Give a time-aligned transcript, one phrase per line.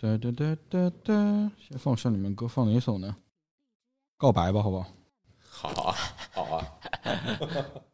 [0.00, 3.16] 哒哒哒哒哒，先放下你们歌，放哪一首呢？
[4.16, 4.86] 告白吧，好不好？
[5.50, 5.96] 好啊，
[6.32, 6.78] 好啊。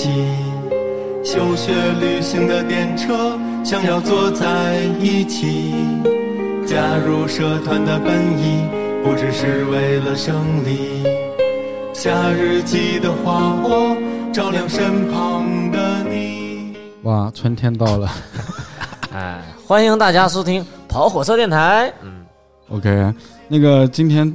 [0.00, 5.74] 的默契，休学旅行的电车想要坐在一起，
[6.66, 8.64] 加入社团的本意
[9.04, 11.04] 不只是为了胜利。
[11.92, 13.94] 夏日记的花火
[14.32, 16.74] 照亮身旁的你。
[17.02, 18.10] 哇，春天到了。
[19.12, 21.92] 哎，欢迎大家收听跑火车电台。
[22.02, 22.24] 嗯
[22.70, 23.12] OK，
[23.48, 24.32] 那个今天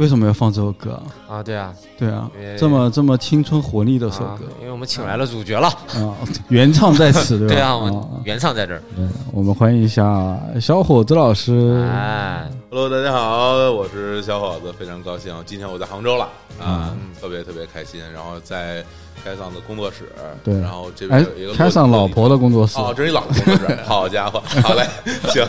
[0.00, 0.92] 为什么要放这首歌
[1.28, 1.36] 啊？
[1.36, 5.68] 啊，对啊，对啊，这么这么青春活力的首啊歌因为我们请来了主角了。
[5.68, 6.16] 啊，
[6.48, 7.54] 原唱在此， 对吧？
[7.54, 8.82] 对啊，我们原唱在这儿。
[8.96, 11.86] 对我们欢迎一下小伙子老师。
[11.92, 16.26] 哎，Hello，大家好，我是小伙子，非常高兴，今天我在杭州了
[16.58, 18.00] 啊，特别特别开心。
[18.10, 18.82] 然后在
[19.24, 20.10] 开桑的工作室，
[20.44, 20.58] 对。
[20.60, 24.86] 然后这边哎有一个，开上老婆的工作室，哦，这是你老婆工作室， 好家伙，好嘞，
[25.30, 25.46] 行，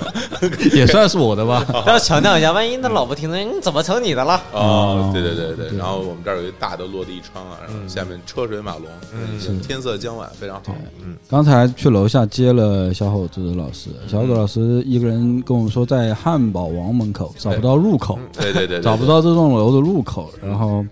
[0.74, 1.66] 也算是我的吧。
[1.88, 4.42] 要强调一下，万一他老婆听着，你怎么成你的了？
[4.52, 18.82] 哦哦，对对对对，然后我们这儿有一大的落地窗啊，然后下面车水马龙，嗯，天色将晚，非常好，嗯，刚才去楼下接了小伙子老师，小伙子老师一个人跟我们说在汉堡王门口找不到入口，对对对，对。
[18.82, 20.86] 找不，到这栋楼的入口，然后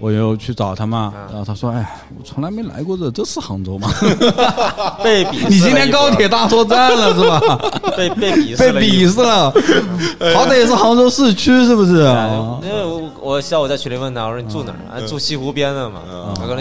[0.00, 3.88] 我又去找他嘛，嗯然后他说：“哎，我从来没来过这，这是杭州吗？
[5.02, 7.40] 被鄙视你今天高铁大作战了是吧？
[7.40, 9.50] 波 被被鄙视 被鄙视了，
[10.34, 11.98] 好歹也是杭州市区是不是？
[12.62, 14.98] 因为我我下午在群里问他，我说你住哪儿？
[14.98, 16.00] 啊住西湖边的嘛。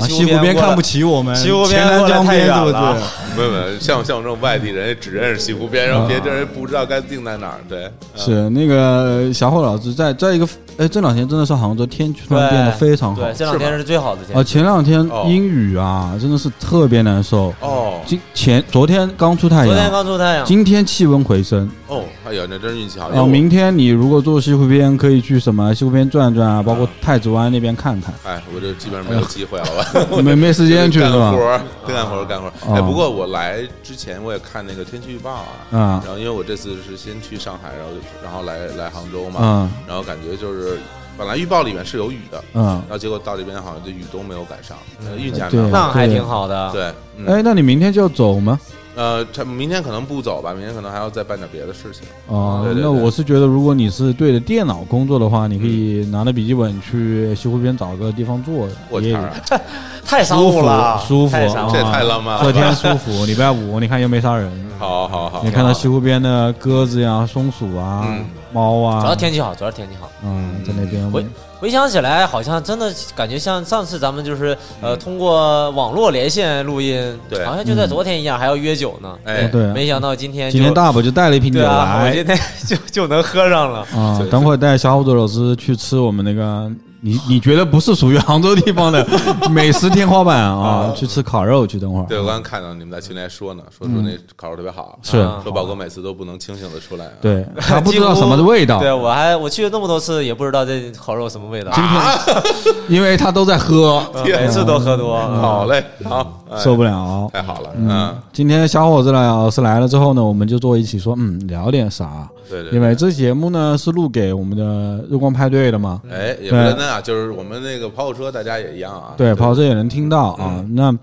[0.02, 1.86] 西湖边看不起我们，西湖边
[2.26, 3.38] 太远了是？
[3.38, 10.48] 没有没有，像像我这种外地人，只认识西湖边，然后别的人不知道该定在哪儿，对，嗯是那个小伙老师在在一个，
[10.78, 14.44] 哎，这两天真的是杭州天气突然变得非常好对，这两天是最好的天啊！
[14.44, 14.54] 气。
[14.54, 17.54] 前两天哦阴雨啊，真的是特别难受。
[17.60, 21.70] 哦今前昨天刚出太阳昨天，刚出太阳，今天气温回升。
[21.88, 28.14] 哦，哎呀，那真是运气好，因为然后我明天你如果坐西湖边，可以去什么西湖边转转啊，包括太子湾那边看看。
[28.26, 30.08] 哎，我这基本上没有机会好吧。
[30.24, 31.46] 没没时间 去是吧干活？
[31.46, 37.92] 儿，干活，干活哎，不过我来之前我也看那个天气预报啊，嗯然后因为我这次是先去上海，然后
[38.24, 40.78] 然后来来杭州嘛，嗯然后感觉就是
[41.18, 42.64] 本来预报里面是有雨的，嗯。
[42.66, 45.88] 然后结果到这边好像这雨都没有赶上，呃运气还对蛮好。
[45.88, 46.72] 那还挺好的。
[46.72, 48.60] 对，嗯哎，那你明天就要走吗？
[48.96, 52.02] 呃，这明天可能不走吧，明天可能还要再办点别的事情。
[52.26, 59.32] 哦对，对那对我是觉得，如果你是对着电脑工作的话，你可以拿着笔记本去西湖边找个地方坐，我天儿，
[60.04, 61.84] 太舒服了，舒服太商务这也。
[61.84, 62.52] 太浪漫了吧。
[62.52, 63.24] 天舒服。
[63.26, 68.26] 礼拜五你看又没啥人，好好好，你看到西湖边的鸽子呀、松鼠啊嗯、
[68.58, 70.10] 猫主要啊，天气好，主要天气好。
[70.24, 71.26] 嗯，在那边回
[71.60, 79.16] 回想起来，好像真的感觉像上次咱们就是呃通过网络连线录音，对好像就在昨天一样，还要约酒呢。
[79.26, 83.80] 哎哦，对，没想到今天今天大伯就带了一瓶酒对啊，我今天就就能喝上了。
[83.96, 86.72] 啊等会儿带小伙子老师去吃我们那个。
[87.02, 89.06] 你你觉得不是属于杭州地方的
[89.52, 90.92] 美食天花板啊？
[90.96, 92.06] 去吃烤肉去，等会儿。
[92.08, 97.12] 对我刚刚看到你们在群里还说呢，说说那烤肉特别好，是啊说宝哥每次都不能清醒的出来啊。
[97.22, 105.18] 对 他不知道什么的味道， 对我还我去了那么多次，也不知道这烤肉什么味道，今天因为他都在喝，嗯每次都喝多。
[105.20, 107.30] 好嘞，好，哎受不了。
[107.34, 112.30] 太好了，嗯嗯，，今天小伙子来老师来了之后呢，我们就坐一起说，嗯，聊点啥？
[112.50, 119.14] 对对，因为这节目呢是录给我们的日光派对的嘛，哎，也不单单啊，就是我们那个跑火车，大家也一样啊。
[119.18, 120.64] 对，跑车也能听到啊。
[120.72, 120.94] 那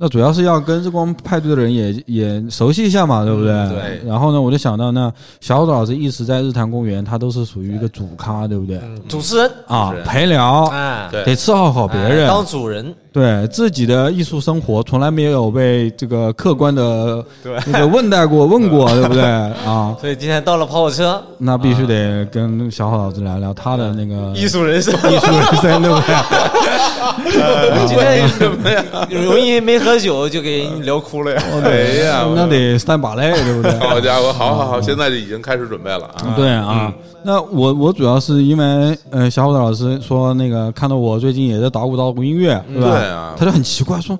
[0.00, 3.52] 那主要是要跟日光派对的人也也熟悉一下嘛，对不对？
[3.68, 8.78] 对然后呢，我就想到，那小伙子老师一直在日坛公园，他都是属于一个主咖，对不对？
[8.78, 17.24] 嗯主持人，啊陪聊，哎，对得伺候好别人哎，当主人，对自己的艺术生活从来没有被这个客观的
[17.72, 19.22] 个问待过、问过，对不对
[19.66, 19.96] 啊？
[20.00, 24.94] 所以今天到了跑火车，那必须得跟小伙老师聊聊他的那个艺术人生。
[25.10, 27.86] 艺术人生，对不对？
[27.88, 28.82] 今天什么呀？
[29.10, 31.42] 容易没喝酒就给人聊哭了呀。
[31.64, 31.70] 哎
[32.06, 33.72] 呀，那得三把泪，对不对？
[33.80, 36.34] 好家伙，好好好，现在就已经开始准备了啊。
[36.36, 36.92] 对啊，
[37.28, 42.88] 那我我主要是因为呃，小伙子老师说那个看到我最近也在捣鼓捣鼓音乐，对吧？
[42.88, 44.18] 对啊他就很奇怪说。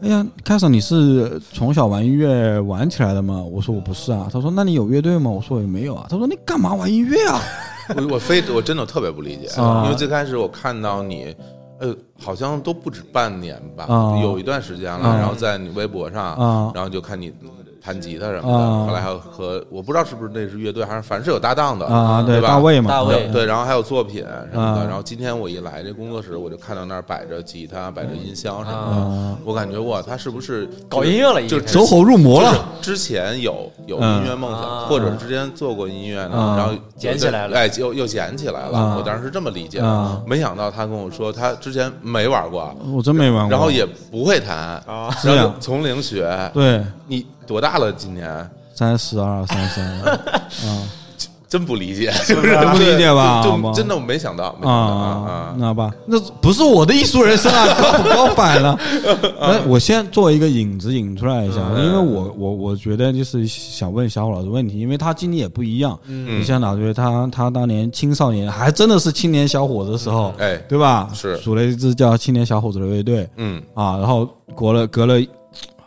[0.00, 3.42] 哎呀，开始你是从小玩音乐玩起来的吗？
[3.42, 4.26] 我说我不是啊。
[4.32, 5.30] 他说那你有乐队吗？
[5.30, 6.06] 我说也没有啊。
[6.08, 7.42] 他说你干嘛玩音乐啊？
[7.94, 11.36] 我我非我真的特别不理解，啊因为最开始我看到你，
[11.78, 17.30] 呃，好像都不止半年吧，啊有一段时间了，啊然后在你微博上，啊然后就看你
[17.86, 18.86] 弹吉他什么的，啊。
[18.88, 22.48] 后来还有和我不知道是不是那是乐队，还是反正是有搭档的啊，对吧？
[22.48, 23.28] 大卫嘛，大卫。
[23.32, 24.80] 对，然后还有作品什么的。
[24.80, 24.84] 啊。
[24.88, 28.96] 然后今天我一来这工作室，我就看到那儿摆着吉他，摆着音箱什么啊。
[29.30, 29.36] 的。
[29.44, 32.52] 我感觉哇，他是不是搞音乐了就走火入魔了。
[32.82, 36.56] 之前有有嗯音乐梦啊想，或者是之前做过音乐呢，啊。
[36.56, 37.56] 然后捡起来了。
[37.56, 38.76] 哎，又又捡起来了。
[38.76, 38.96] 啊。
[38.98, 39.78] 我当时是这么理解。
[39.78, 40.20] 啊。
[40.24, 43.50] 的，没想到他跟我说他之前没玩过，我真没玩过。
[43.50, 45.08] 然后也不会弹啊。
[45.22, 46.50] 然后就从零学。
[46.52, 46.82] 对。
[47.08, 47.92] 你多大了？
[47.92, 48.50] 今年？
[48.74, 49.84] 三十二、三三。
[50.02, 50.18] 啊
[51.48, 52.56] 真不理解，是不是？
[52.72, 58.76] 不理解吧就真的我没想到，啊啊，那好吧，那不是我的艺术人生啊，高不高摆了？
[59.40, 61.86] 那我先做一个引子引出来一下，嗯。
[61.86, 65.96] 因为我我我觉得就是想问小虎老师问题，因为他经历也不一样。
[66.08, 66.40] 嗯。
[66.40, 71.08] 你像哪队，他他当年青少年还真的是青年小伙子的时候，哎，对吧？
[71.14, 71.38] 是。
[71.38, 73.26] 组了一支叫青年小伙子的乐队。
[73.36, 73.62] 嗯。
[73.72, 75.14] 啊，然后隔了隔了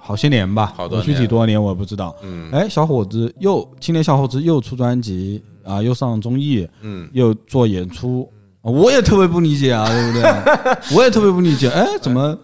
[0.10, 2.16] 好些年吧，好多我具体多少年我也不知道。
[2.24, 2.50] 嗯。
[2.52, 7.08] 哎，小伙子又青年小伙子又出专辑啊，又上综艺，嗯。
[7.14, 8.28] 又做演出，
[8.64, 10.24] 我也特别不理解啊，对不对？
[10.98, 12.36] 我也特别不理解，哎，怎么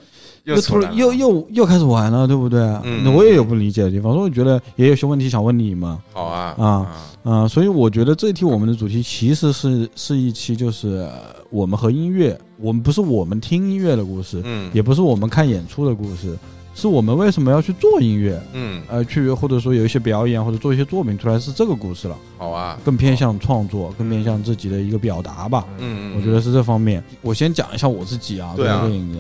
[0.44, 2.62] 又突然又又又开始玩了，对不对？
[2.84, 3.02] 嗯。
[3.04, 6.92] 那我也有不理解的地方，所以我觉得也有些问题想问你嘛，好啊啊。
[7.24, 11.12] 啊，所以我觉得这一期我们的主题其实是是一期就是呃
[11.50, 14.70] 我们和音乐，我们不是我们听音乐的故事，嗯。
[14.72, 16.38] 也不是我们看演出的故事，
[16.76, 25.66] 是我们为什么要去做音乐，嗯，呃，去或者说有一些表演或者做一些作品出来是这个故事了，好啊，更偏向创作，更偏向自己的一个表达吧。
[25.80, 26.14] 嗯。
[26.14, 27.02] 嗯，我觉得是这方面。
[27.22, 28.82] 我先讲一下我自己啊，对啊。
[28.84, 29.20] 这个影子。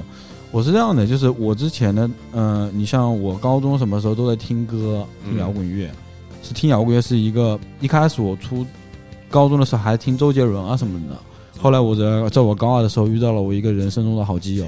[0.51, 5.89] 我是这样的，就是我之前呢，嗯、你像我高中什么时候都在听歌，听嗯摇滚乐，
[6.43, 8.65] 是听摇滚乐是一个一开始我初
[9.29, 11.17] 高中的时候还听周杰伦啊什么的，
[11.61, 14.65] 后来我在在我高二的时候遇到了我一个人生中的好基友，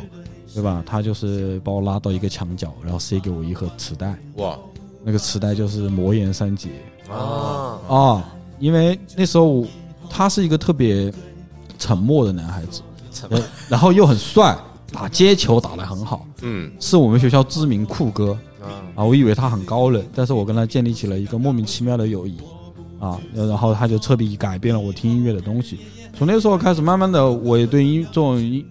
[0.54, 0.84] 对吧？
[0.86, 4.58] 他就是把我拉到一个墙角，然后塞给我一盒磁带，哇，
[5.04, 6.70] 那个磁带就是魔岩三杰。
[7.12, 9.66] 啊，啊，因为那时候
[10.10, 11.14] 他是一个特别
[11.78, 12.82] 沉默的男孩子，
[13.14, 14.58] 沉呃然后又很帅，
[14.92, 19.04] 打街球打得很好，嗯是我们学校知名酷哥啊啊。
[19.06, 22.38] 我以为他很高冷，但是我跟他建立起了一个莫名其妙的友谊
[23.00, 25.80] 啊，然后他就彻底改变了我听音乐的东西。
[26.18, 28.66] 从那时候开始，慢慢的我也对音这种音。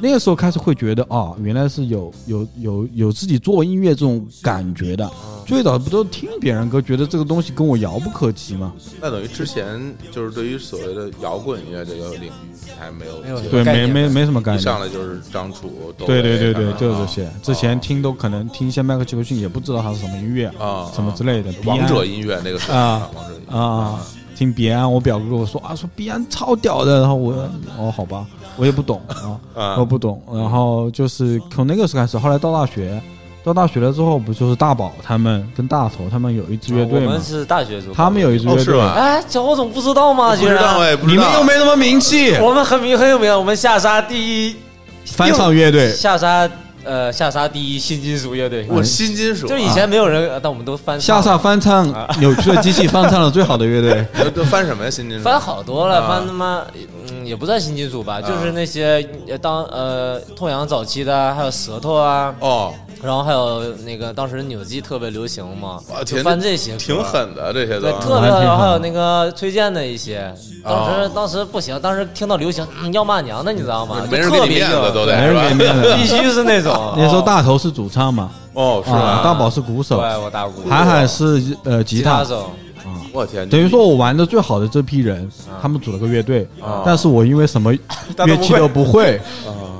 [0.00, 5.10] 那个时候开始会觉得啊，原来是有有有有自己做音乐这种感觉的。
[5.46, 8.72] 最早不都听别人歌，觉得这个东西跟我遥不可及吗？
[9.00, 9.80] 那等于之前
[10.12, 12.30] 就是对于所谓的摇滚音乐这个领域
[12.78, 13.20] 还没有
[13.50, 14.62] 对，没没没什么概念。
[14.62, 17.28] 上来就是张楚，对对对对，就是这些。
[17.42, 21.52] 之前啊听都可能听一些迈克·杰克逊，也不知道他是什么音乐啊什么之类的。
[21.64, 24.06] 王者音音乐那个时候啊王者音乐啊，
[24.40, 27.34] 听彼岸，我表哥跟我说啊，说彼岸超屌的，然后我
[27.78, 28.24] 哦好吧，
[28.56, 30.18] 我也不懂啊， 啊我不懂。
[30.32, 32.98] 然后就是从那个时候开始，后来到大学，
[33.44, 37.22] 到大学了之后，不就是大宝他们跟大头他们有一支乐队嘛我们？
[37.22, 38.94] 是大学组，他们有一支乐队，哦是吧？
[38.96, 40.30] 哎，小伙总不知道吗？
[40.34, 44.56] 不知道哎，你们又没什么名气，我们很名很有名，我们下沙第一
[45.04, 46.48] 翻唱乐队下沙
[46.84, 51.16] 呃下沙第一新金属乐队，我新金属啊，就是以前没有人，呃但我们都翻唱。
[51.16, 51.86] 下沙翻唱
[52.20, 54.06] 扭曲的机器翻唱了最好的乐队。
[54.24, 54.90] 都 都翻什么呀？
[54.90, 55.24] 新金属？
[55.24, 56.62] 翻好多了，啊翻他妈
[57.10, 67.02] 嗯也不算新金属吧，就是那些呃当呃痛痒早期的，还有舌头啊，哦，然后还有那个当时扭机特别流行嘛哇，就天翻这些挺。
[67.02, 67.98] 狠的这些都对，啊。
[68.00, 74.06] 特别好，还有那个崔健的一些，当时哦当时不行，当时听到流行嗯要骂娘的，你知道吗？
[74.10, 75.94] 没人给面子都得没人给面子。
[75.96, 76.70] 必须是那种。
[76.96, 79.20] 那时候大头是主唱嘛，哦，是啊，吧？
[79.24, 82.50] 大宝是鼓对，手，我打鼓，海海是呃吉他，吉他手，
[83.12, 85.28] 我天，等于说我玩的最好的这批人，
[85.60, 87.72] 他们组了个乐队，啊但是我因为什么
[88.26, 89.20] 乐器都不会，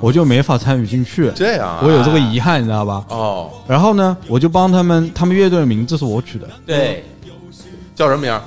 [0.00, 3.04] 我就没法参与进去，这样啊，我有这个遗憾，你知道吧？
[3.08, 7.04] 哦，然后呢，我就帮他们，他们乐队的名字是我取的，对，
[7.94, 8.40] 叫什么名儿？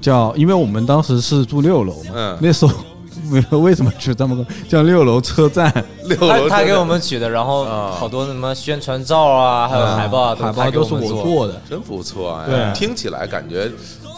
[0.00, 2.72] 叫，因为我们当时是住六楼嘛，嗯那时候
[3.30, 5.72] 没有为什么取这么个叫六楼车站，
[6.04, 10.94] 六楼他他给我们取的，然后啊好多什么宣传照啊，还有海报啊，他给海报都是。
[10.94, 13.70] 我做的，真不错哎，对听起来感觉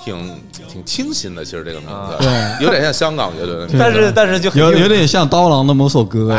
[0.05, 2.29] 挺挺清新的，其实这个名字，对。
[2.67, 6.29] 有点像香港乐队的名字，但是但是就很有有点像刀郎的某首歌，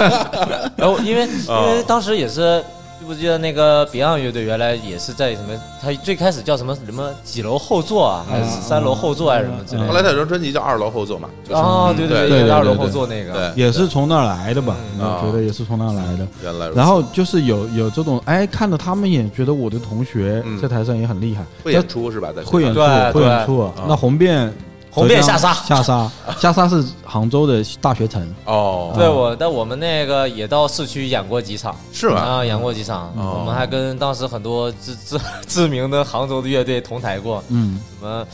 [0.76, 2.62] 然后因为因为当时也是
[3.06, 5.54] 不记得那个 Beyond 乐队原来也是在什么？
[5.80, 9.88] 他最开始叫什么什么几楼后座啊，还是三楼后座还是什么之类的？
[9.88, 14.76] 后来他有张专辑叫《二楼后座》嘛，就是哦，对对对，对对二楼对后座那个，对，也是从那儿来的吧？
[14.98, 16.26] 嗯我觉得也是从那儿来的。
[16.42, 22.32] 原来如此然后就是有有这种，哎，看到他们也觉得我的同学嗯在台上也很厉害，会演出是吧？
[22.34, 23.70] 在会演出，对会演出。
[23.86, 24.52] 那红遍
[24.96, 25.52] 红遍下沙。
[25.52, 26.10] 下沙，
[26.40, 28.26] 下沙是杭州的大学城。
[28.46, 32.20] 哦，对我，但我们那个也到市区演过几场，是吧？
[32.20, 33.36] 啊，演过几场，哦。
[33.38, 38.26] 我们还跟当时很多知知知名的杭州的乐队同台过，嗯，什么，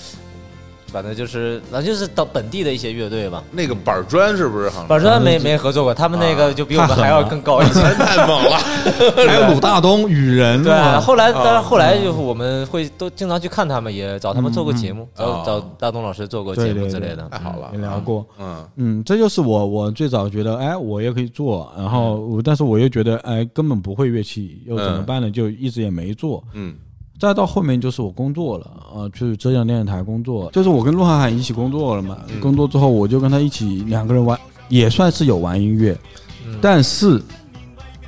[0.92, 3.42] 反正就是，反正就是到本地的一些乐队吧。
[3.50, 4.70] 那个板砖是不是？
[4.87, 7.80] 板砖没没合作过，他们那个就比我们还要更高一些。
[7.94, 8.58] 太猛了，
[9.26, 17.26] 还有鲁大东、雨人，对，哇后来，但是啊后来就是我们会都经常去看他们，也找他们做过节目，嗯找找大东老师做过节目之类的。
[17.30, 18.26] 太好了，也聊过。
[18.38, 25.30] 嗯嗯，这就是我我最早觉得，哎，我也可以做，然后我但是我又觉得，哎，根本不会乐器，又怎么办呢？
[25.30, 26.42] 就一直也没做。
[26.52, 26.75] 嗯
[27.22, 32.18] 再到后面就是我工作了，啊，去浙江电视台工作，就是我跟鹿晗晗一起工作了嘛。
[32.28, 34.36] 嗯工作之后，我就跟他一起两个人玩，
[34.68, 35.96] 也算是有玩音乐，
[36.44, 37.22] 嗯但是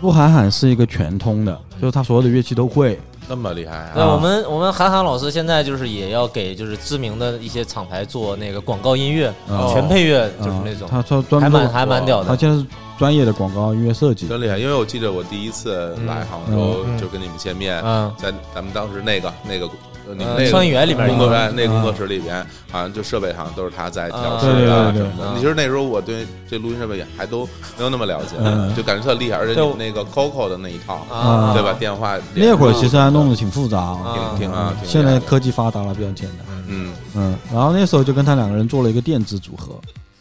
[0.00, 2.98] 鹿晗晗是一个全通的，就是他所有的乐器都会。
[3.28, 4.12] 那么厉害对，啊！
[4.12, 12.28] 我们我们韩寒老师现在就是也要给就是知名的一些厂牌做那个广告音乐，哦全配乐就是啊那种，他他专还蛮，还蛮屌的。
[12.28, 12.66] 他现在是
[12.98, 14.28] 专业的广告音乐设计。
[14.28, 19.72] 真厉害，因为我记得我第一次来杭州就跟你们见面，嗯，在咱们当时那个那个呃
[20.12, 21.08] 你们呃那个创意园里边
[21.54, 25.40] 那个工作室里边，好像就设备好像都是他在调啊试啊什么的。
[25.40, 27.46] 其实那时候我对这录音设备也还都
[27.78, 31.72] 没有那么了解嗯，就感觉特厉害，而且那个 Coco 的那一套，啊，对吧？
[31.78, 36.46] 电话那会儿其实还弄得挺复杂啊，挺挺啊，挺现在科技发达了，比较简单。
[36.68, 36.92] 嗯。
[37.16, 39.74] 嗯，然后那时候就跟他两个人做了一个电子组合，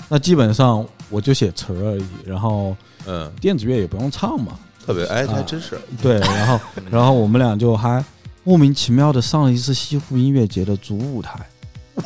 [0.08, 2.76] 那基本上我就写词儿而已，然后
[3.08, 4.54] 嗯，电子乐也不用唱嘛，
[4.86, 5.80] 特别哎，啊还真是。
[6.02, 6.60] 对，然后
[6.92, 8.04] 然后我们俩就还
[8.44, 11.40] 莫名其妙的上了一次西湖音乐节的主舞台，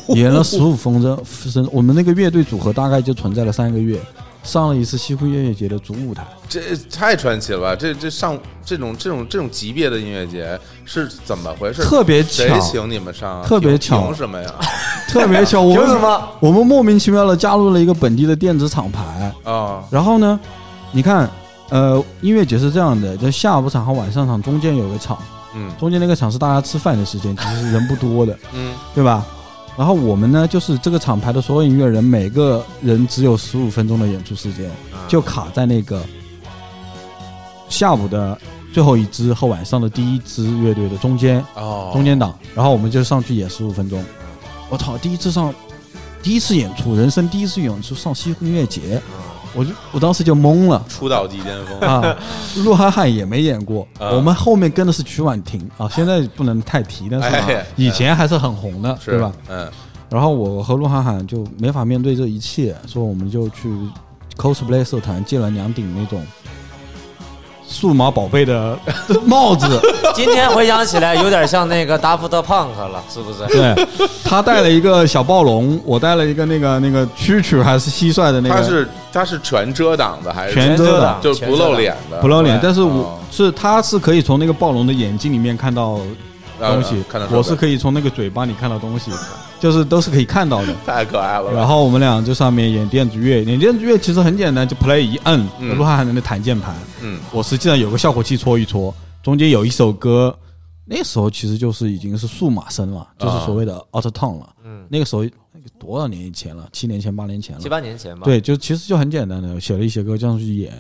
[0.10, 4.00] 演了十五分钟，分我们那个乐队组合大概就存在了三个月，
[4.44, 7.76] 上了一次西湖音乐节的主舞台，这太传奇了吧？
[7.76, 11.82] 这这上这种这种这种级别的音乐节是怎么回事？
[11.82, 13.48] 特别谁巧，请你们上啊？
[13.48, 14.54] 特别巧凭什么呀？
[15.10, 16.30] 特别巧，我们凭什么？
[16.40, 20.40] 我们莫名其妙的加入了一个本地的电子厂牌，啊，然后呢，
[20.92, 21.28] 你看，
[21.70, 25.18] 呃，音乐节是这样的，就下午场和晚上场中间有个场，
[25.58, 25.72] 嗯。
[25.80, 28.74] 中间那个场是大家吃饭的时间，其实人不多的，嗯。
[28.94, 29.26] 对吧？
[29.78, 34.72] 然后我们呢，就是这个厂牌的所有音乐人，每个人只有十五分钟的演出时间，
[35.08, 36.02] 就卡在那个
[37.70, 38.36] 下午的
[38.74, 44.04] 最后一支和晚上的第一支乐队的中间，哦，中间档，然后我们就上去演十五分钟。
[44.70, 45.54] 我操，第一次上，
[46.24, 49.00] 第一次演出，人生第一次演出上西湖音乐节，
[49.54, 50.84] 我就我当时就懵了。
[50.88, 52.16] 出道即巅峰啊，
[52.58, 59.32] 鹿晗汉也没演过，啊我们后面跟的是曲婉婷啊，现在不能太提，但是啊哎以前还是很红的，是对吧？？
[59.50, 59.70] 嗯
[60.10, 63.70] 然后我和鹿晗汉就没法面对这一切，所以我们就去
[64.38, 66.26] cosplay 社团借了两顶那种
[67.70, 68.78] 数码宝贝的
[69.26, 69.68] 帽子，
[70.16, 73.46] 今天回想起来，有点像那个达福特胖克了，是不是？
[73.48, 73.88] 对
[74.24, 82.20] 他带了一个小暴龙，我带了一个那个那个蛐蛐还是蟋蟀的那个，他是他是全遮挡的还是全遮挡就是不露脸的？
[82.22, 86.00] 不露脸，但是我哦是他是可以从那个暴龙的眼睛里面看到
[86.60, 89.12] 东西啊看到，我是可以从那个嘴巴里看到东西，
[89.60, 90.76] 就是都是可以看到的。
[90.86, 91.52] 太可爱了。
[91.54, 100.38] 然后我们俩就上面演电子乐，演电子乐其实很简单，就 play 一摁，嗯鹿晗还能弹键盘，嗯我实际上有个效果器搓一搓，中间有一首歌，
[100.86, 104.50] 那时候其实就是已经是数码声了，就是所谓的 auto tone 了。
[104.64, 106.68] 嗯，那个时候那个多少年以前了？
[106.72, 107.68] 七年前、八年前了七。
[107.70, 110.72] 八年前吧。，对，就其实就很简单的，写了一些歌这样去演，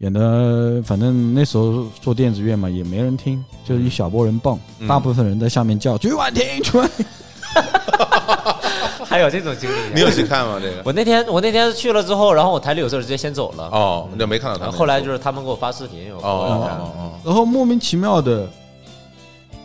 [0.00, 7.04] 演的反正那时候做电子乐嘛，也没人听，就是一小波人蹦，嗯大部分人在下面叫曲婉婷，曲婉婷。
[9.04, 9.74] 还有这种经历。
[9.94, 10.58] 你有去看吗？
[10.58, 13.64] 这个我那天我那天去了之后，然后我台里有事儿直接先走了。
[13.64, 14.72] 哦，那就没看到他们。
[14.72, 18.48] 后后来就是他们给我发视频，我哦哦哦然后莫名其妙的，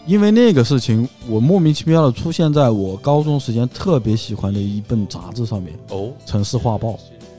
[0.06, 6.90] 因为那个事情，我莫名其妙的出现在我高中时间特别喜欢的一本杂志上面，哦《城市画报》。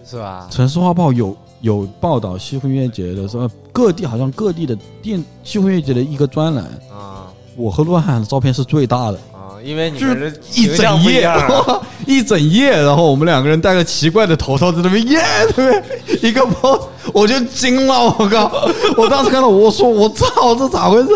[0.08, 0.46] 是吧？
[0.54, 1.28] 《城市画报有》
[1.62, 9.18] 有报道西湖音乐节的，时候各地好像各地的电西湖音乐节的一个专栏，啊我和鹿晗的照片是最大的。
[9.32, 11.28] 啊，因为你就们的一整夜
[12.06, 15.20] 一整夜，然后我们两个人戴个奇怪的头套在那边耶，
[15.54, 16.28] 对不对？
[16.28, 16.82] 一个 pose，
[17.12, 18.68] 我就惊了，我靠！
[18.96, 21.14] 我当时看到，我说我操，这咋回事？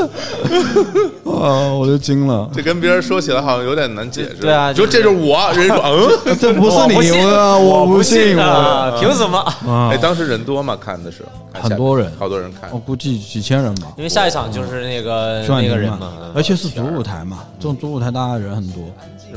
[1.25, 2.49] 啊，我就惊了。
[2.55, 4.35] 这跟别人说起来好像有点难解释。
[4.41, 5.83] 对啊就这就是我，人家说
[6.27, 8.95] 嗯，这不是你，我不信我我不信啊！
[9.01, 9.39] 凭什么？
[9.67, 10.77] 啊哎，，当时人多吗？
[10.81, 12.79] 看的是看下很多人好多人看我。
[12.79, 13.89] 估计几千人吧。
[13.97, 18.83] 因为下一场就是那个那个人嘛，而且是主舞台嘛，这种主舞台大家人很多，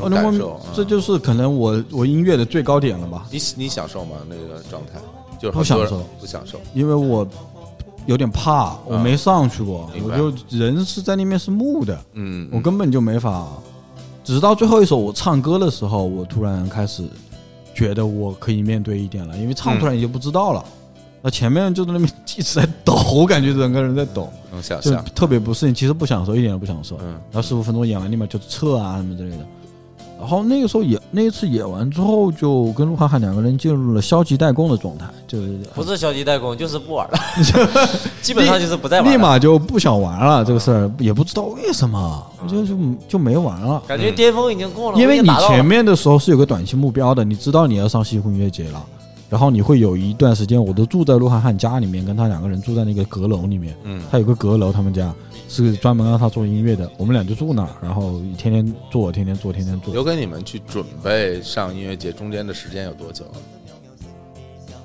[0.02, 4.18] 哦那么这就是可能我我音乐的最高点了吧，你你享受吗？
[4.28, 5.00] 那个状态
[5.44, 6.58] 就是不享受不享受。
[6.74, 7.28] 因为我
[8.06, 13.48] 有点怕，我没上去过，我就人是在那边是木的，嗯，我根本就没法。
[14.24, 17.04] 直到最后一首我唱歌的时候，我突然开始
[17.76, 20.64] 觉得我可以面对一点了，因为唱突然你就不知道了。
[21.22, 25.04] 那前面就在那边 一直在抖，我感觉整个人在抖，就能想象。
[25.14, 25.74] 特别不适应。
[25.74, 26.98] 其实不享受，一点都不享受。
[27.02, 29.46] 嗯然后十五分钟演完立马就撤啊什么之类的。
[30.20, 37.18] 然后那个时候演那一次演完之后，就跟鹿晗晗两个人进入了消极怠工的状态，就是不是消极怠工，就是不玩了，
[38.22, 39.12] 基本上就是不再玩了。
[39.12, 42.78] 立马就不想玩了这个事儿，也不知道为什么，就就
[43.10, 43.82] 就没玩了。
[43.86, 48.82] 感觉巅峰已经过了，因为你前面的时候是有个短期目标的，你知道你要上西湖音乐节了，
[49.34, 55.12] 然后你会有一段时间，我都住在鹿晗晗家里面，跟他两个人住在那个阁楼里面，嗯他有个阁楼，他们家
[55.50, 59.92] 是专门让他做音乐的，我们俩就住那儿，然后天天做，天天做，天天做。
[59.92, 63.34] 留给你们去准备上音乐节中间的时间有多久啊？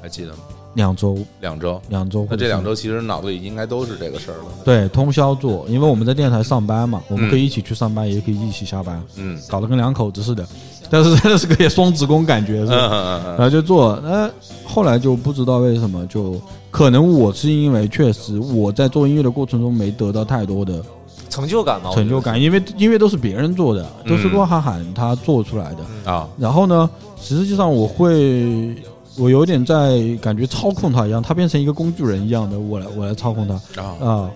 [0.00, 0.38] 还记得吗？
[0.75, 1.80] 两周，两周。
[1.88, 2.26] 两周。
[2.30, 4.44] 那这两周其实脑子里应该都是这个事儿了。
[4.64, 10.46] 对通宵做，因为我们在电台上班嘛，我们可以一起去上班，也可以一起下班，嗯搞得跟两口子似的。
[10.90, 12.88] 但是 真的是个也双职工感觉是嗯吧？
[12.92, 14.30] 嗯嗯然后就做，那
[14.64, 20.82] 后来就不知道为什么，就可能我是因为确实我在做音乐的过程中没得到太多的
[21.28, 25.78] 成就感嘛，我觉得成就感，因为音乐都是别人做的，都是嗯洛哈喊他做出来的。
[26.06, 26.88] 嗯啊，然后呢，
[27.20, 28.75] 实际上我会，
[29.18, 34.30] 我有点在感觉操控他一样，他变成一个工具人一样的，我来我来操控他啊嗯，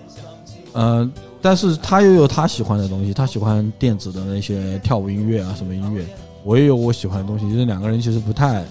[0.73, 1.11] 呃，
[1.41, 6.05] 但是他又有他喜欢的东西，他喜欢电子的那些跳舞音乐啊，什么音乐，
[6.43, 8.65] 我也有我喜欢的东西，就是两个人其实不太，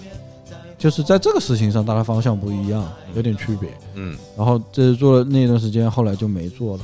[0.77, 3.69] 就是在这个事情上大家方向不一样，有点区别。
[3.95, 6.83] 嗯然后这是做了那段时间，后来就没做了。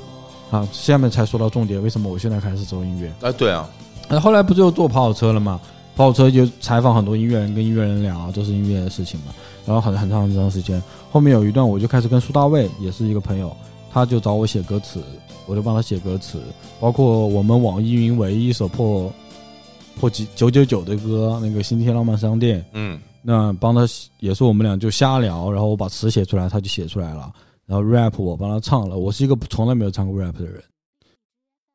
[0.52, 3.12] 啊，下面才说到重点，为什么我现在开始做音乐？
[3.22, 3.70] 哎，对啊，
[4.08, 5.62] 那后来不就做跑跑车了吗？
[6.00, 9.34] 跑跑车就采访很多音乐人，跟音乐人聊，都是音乐的事情嘛。
[9.66, 13.54] 然后很很长很长时间，后面有一段我就开始跟苏大卫，也是一个朋友，
[13.92, 15.04] 他就找我写歌词，
[15.46, 16.42] 我就帮他写歌词，
[16.80, 19.12] 包括我们网易云唯一一首破
[20.00, 22.98] 破几九九九的歌，那个新天浪漫商店，嗯。
[23.22, 27.30] 那帮他写也是我们俩就瞎聊，然后我把词写出来，他就写出来了，
[27.66, 30.64] 然后 rap 我帮他唱了，我是一个从来没有唱过 rap 的人，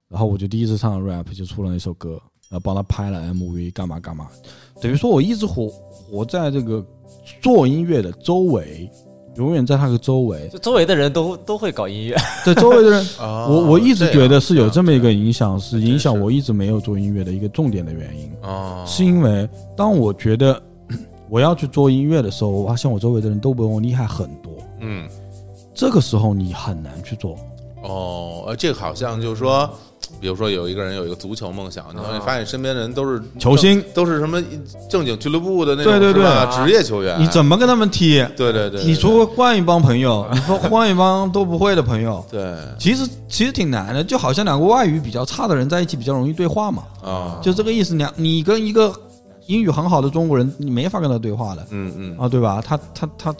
[0.08, 2.18] 然后我就第一次唱了 rap，就出了那首歌，
[2.60, 4.28] 帮他拍了 MV，干嘛干嘛，
[4.80, 6.84] 等于说我一直活活在这个
[7.42, 8.90] 做音乐的周围，
[9.36, 18.30] 永远在他的周围，就周围的人都都会搞音乐，对周围的人，啊，我我一直觉得是有这么一个影影响，是影响我一直没有做音乐的一个重点的原因。
[18.42, 20.60] 哦，是因为当我觉得
[21.28, 24.52] 我要去做音乐的时候，我发现我周围的人都比我厉害很多。
[24.80, 25.08] 嗯
[25.74, 27.36] 这个时候你很难去做，
[27.84, 29.68] 哦，呃这个好像就是说。
[30.20, 34.40] 比如说，有一个人有一个足球梦想，你会发现身边的人都是球星都是什么
[34.88, 37.18] 正经俱乐部的那种，对对对职业球员。
[37.18, 38.24] 你怎么跟他们踢？
[38.36, 44.04] 对对对，你除了换一帮朋友，你说换一帮都不会的朋友，对其实其实挺难的。
[44.04, 47.94] 就好像两个外语比较差的人在一起比较容易对话嘛，啊，就这个意思。
[47.94, 48.94] 两你跟一个
[49.46, 52.18] 英语很好的中国人，你没法跟他对话的嗯嗯。
[52.18, 52.62] 啊，对吧？
[52.64, 53.34] 他他他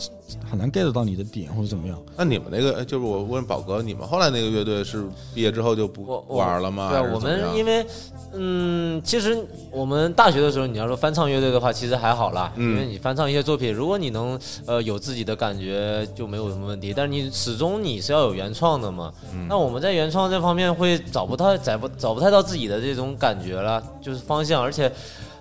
[0.51, 1.99] 很难 get 到你的点或者怎么样。
[2.17, 6.90] 那你们那个，就是我问宝哥，你们后来那个乐队是毕业之后就不玩了吗？
[6.90, 7.87] 对啊，我们因为
[8.33, 16.93] 嗯，其实我们大学的时候，你要说翻唱乐队的话，其实还好啦，嗯因为你翻唱一些作品，如果你能呃有自己的感觉，就没有什么问题。
[16.95, 19.12] 但是你始终你是要有原创的嘛。
[19.33, 24.90] 嗯那我们在原创这方面会找不太找不找不太到自己的这种感觉了，就是方向，而且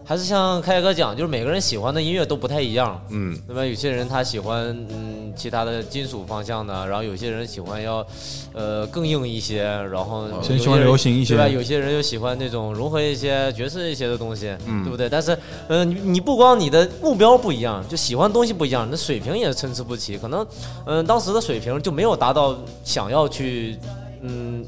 [0.06, 3.02] 还是像开哥讲，就是每个人喜欢的音乐都不太一样。
[3.10, 3.66] 嗯那么？
[3.66, 8.06] 有些人他喜欢嗯其他的金属方向的，然后有些人喜欢要
[8.54, 11.48] 呃更硬一些，然后有有些喜欢流行一些对吧？
[11.48, 15.10] 有些人又喜欢那种融合一些爵士一些的东西，嗯对不对？
[15.10, 15.38] 但是
[15.70, 20.46] 呃，你你不光你的目标不一样，就喜欢的东西不一样，那水平也参差不齐，可能
[20.86, 23.78] 嗯、当时的水平就没有达到想要去
[24.22, 24.66] 嗯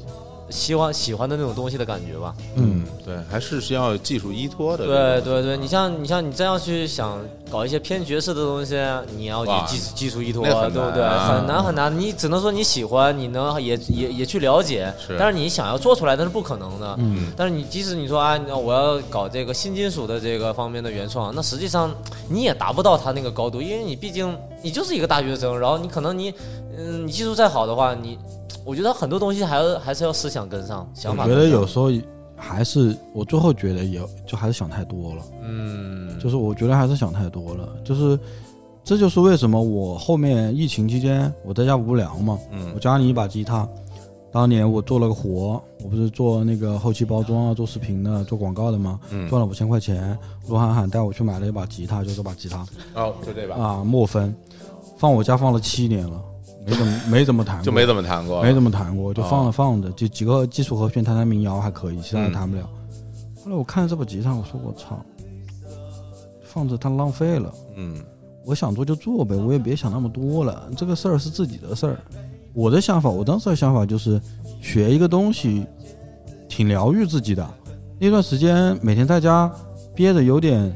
[0.50, 2.34] 希望喜欢的那种东西的感觉吧。
[2.56, 4.86] 嗯，对，还是需要技术依托的。
[4.86, 8.76] 对对对，你像你像你这样去想搞一些偏角色的东西，
[9.16, 11.02] 你要有哇技技术依托，对不对？
[11.02, 16.94] 很难很难，你只能说你喜欢，你能也也也去了解，但是你想要做出来那是不可能的。
[16.98, 21.94] 嗯，但是你即使你说啊，我要搞这个新金属的这个方面的原创，那实际上
[22.28, 26.34] 你也达不到他那个高度，因为你毕竟你就是一个大学生，然后你可能你
[26.76, 28.18] 嗯，你技术再好的话，你
[28.64, 31.90] 我觉得很多东西还要还是要思想跟上，想法我觉得有时候
[32.36, 38.18] 还是我最后觉得也就还是想太多了，嗯，就是我觉得还是想太多了，就是
[38.84, 43.68] 这就是为什么我后面疫情期间我在家无聊嘛，我嗯家里一把吉他，
[44.30, 54.34] 当年我做了个活，我不是做那个后期包装啊，做视频的，做广告的嘛，嗯，赚了五千块钱，罗涵涵带我去买了一把吉他，就这把吉他哦，就这把，啊，莫芬，
[54.98, 56.22] 放我家放了七年了，
[56.66, 62.68] 没怎么没怎么弹过，就没怎么弹过，没怎么弹过，就哦放着放着，就几个基础和弦弹弹民谣还可以，其他的嗯弹不了。
[63.44, 65.00] 后来我看了这把吉他，我说我操，
[66.42, 67.54] 放着它浪费了。
[67.76, 67.96] 嗯
[68.44, 70.68] 我想做就做呗，我也别想那么多了。
[70.76, 71.98] 这个事儿是自己的事儿。
[72.52, 74.20] 我的想法，我当时的想法就是，
[74.60, 75.66] 学一个东西，
[76.48, 77.44] 挺疗愈自己的。
[77.98, 79.52] 那段时间每天在家
[79.94, 80.72] 憋着，有点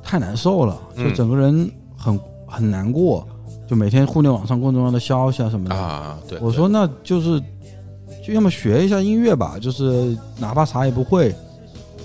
[0.00, 3.26] 太难受了，就嗯整个人很很难过，
[3.66, 5.74] 就每天互联网上各种各样的消息啊什么的。
[5.74, 7.42] 啊，对，我说那就是，
[8.24, 11.34] 就要么学一下音乐吧，就是哪怕啥也不会，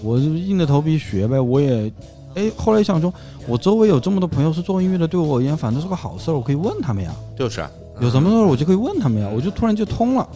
[0.04, 1.39] 我就硬着头皮学呗。
[1.39, 1.91] 我也，
[2.36, 3.13] 哎，后来想说，
[3.47, 7.13] 我周围有这么多朋友是做音乐的，对我而言反正是个好事儿，我可以问他们呀。
[7.38, 7.69] 就是啊
[8.00, 10.28] 有什么事儿我就可以问他们呀，我就突然就通了，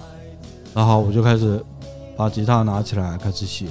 [0.73, 1.63] 然后我就开始
[2.15, 3.65] 把吉他拿起来开始写，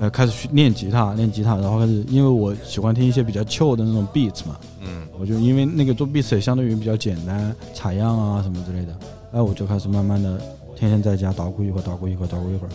[0.00, 8.96] 呃，开始去练吉他，练吉他，然后开始，因为我喜欢听一些比较 chill 的那种 beats 嘛，嗯我就因为那个做 beats 也相对于比较简单，采样啊什么之类的，
[9.32, 10.40] 哎，我就开始慢慢的
[10.74, 12.70] 天天在家捣鼓一会儿，捣鼓一会儿，捣鼓一会儿，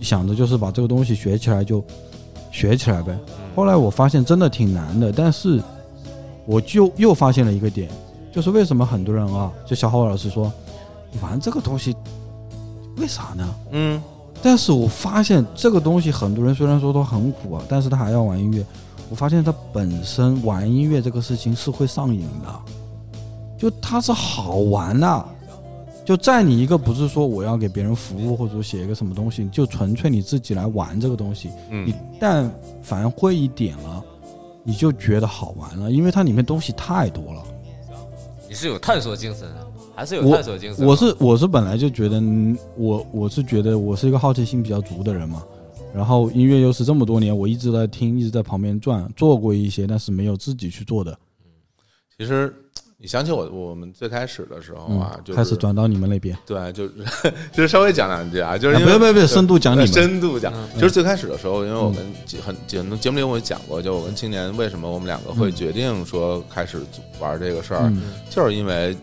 [0.00, 1.80] 想着就是把这个东西学起来就
[2.50, 3.16] 学起来呗。
[3.54, 5.62] 后来我发现真的挺难的，但是
[6.44, 7.88] 我就又发现了一个点，
[8.32, 10.52] 就是为什么很多人啊，就小浩老师说，
[11.12, 11.94] 你玩这个东西，
[12.96, 13.54] 为啥呢？
[13.70, 14.02] 嗯
[14.42, 18.64] 但是我发现这个东西，很多人虽然说都很苦啊，但是他还要玩音乐。
[19.08, 22.60] 我发现他本身玩音乐这个事情是会上瘾的，
[23.58, 25.24] 就它是好玩的。
[26.04, 32.52] 就在你一个不是说我要给别人服务或者说写一个什么东西，就纯粹你自己来玩这个东西，你嗯但
[32.82, 34.02] 凡会一点了，
[34.64, 37.42] 你就觉得好玩了，因为它里面东西太多了。
[38.48, 39.48] 你是有探索精神，
[39.94, 40.86] 还是有我探索精神？
[40.86, 45.42] 我是我是本来就觉得嗯我我是觉得我是一个好奇心比较足的人嘛，
[45.94, 51.16] 然后音乐又是这么多年我一直在听，一直在旁边转，做过一些，但是没有自己去做的，
[52.18, 52.54] 其实
[52.96, 56.38] 你想起我我们最开始的时候啊，就开始转到你们那边。
[56.46, 56.92] 对，就是
[57.52, 59.86] 就是稍微讲两句啊，就是啊因为不要不深度讲你们。
[59.86, 61.98] 嗯深度讲，就是最开始的时候，因为我们
[62.44, 66.78] 很很多节目里我也讲过，就我跟青年为什么我们两个会决定说开始
[67.18, 68.02] 玩这个事儿，嗯。
[68.30, 68.96] 就是因为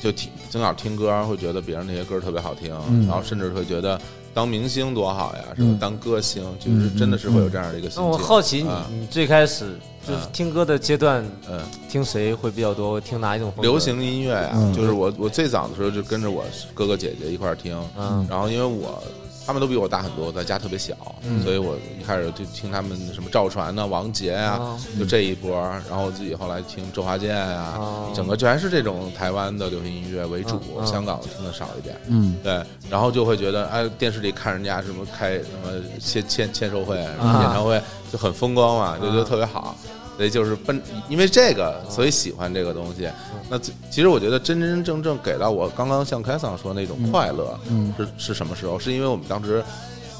[0.00, 4.00] 就听正好听歌会觉得别人那些歌特别好听，嗯然后甚至会觉得
[4.32, 5.78] 当明星多好呀，什么嗯？
[5.78, 8.10] 当歌星就是真的是会有这样的一个心那境。
[8.10, 13.00] 我好奇你啊你最开始就是啊听歌的阶段，嗯，听谁会比较多？
[13.00, 13.62] 听哪一种风格？
[13.62, 19.02] 流行音乐呀，嗯就是我我最早的时候就跟着我哥哥姐姐一块儿听，嗯然后因为我
[19.50, 21.42] 他们都比我大很多，在家特别小，嗯。
[21.42, 31.96] 所以我一开始就听他们什么赵传呐、王杰呀、啊就这一波，然后我自己后来听周华健呀、啊整个全是这种台湾的流行音乐为主，香港听的少一点。
[32.06, 32.36] 嗯。
[32.44, 37.42] 对，然后就会觉得，哎，电视里看人家什么开什么签签签售会、什么啊。
[37.42, 37.82] 演唱会，
[38.12, 39.74] 就很风光嘛，就觉得特别好。
[40.20, 40.78] 所以就是奔，
[41.08, 43.08] 因为这个，所以喜欢这个东西。
[43.48, 48.78] 那其其实我觉得真真正正给到我刚刚像凯桑说那种快乐，嗯是是什么时候？
[48.78, 49.64] 是因为我们当时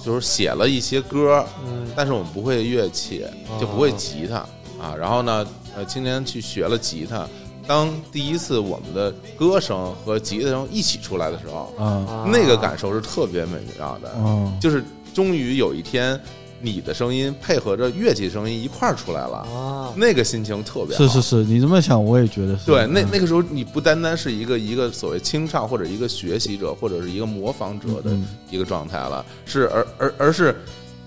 [0.02, 3.26] 就是写了一些歌，嗯但是我们不会乐器，
[3.60, 4.36] 就不会吉他
[4.82, 4.96] 啊。
[4.98, 7.28] 然后呢，呃，今年去学了吉他。
[7.66, 14.82] 当第一次我们的歌声和吉他声一起出来的时候，啊那个感受是特别美妙的，啊就是
[15.12, 16.18] 终于有一天，
[16.60, 21.02] 你的声音配合着乐器声音一块儿出来了，啊，那个心情特别好。
[21.04, 22.66] 是是是，你这么想我也觉得是。
[22.66, 30.54] 对，那嗯那个时候你不单单是一个一个所谓清唱或者一个学习者或者是一个模仿者的嗯一个状态了，是而而而是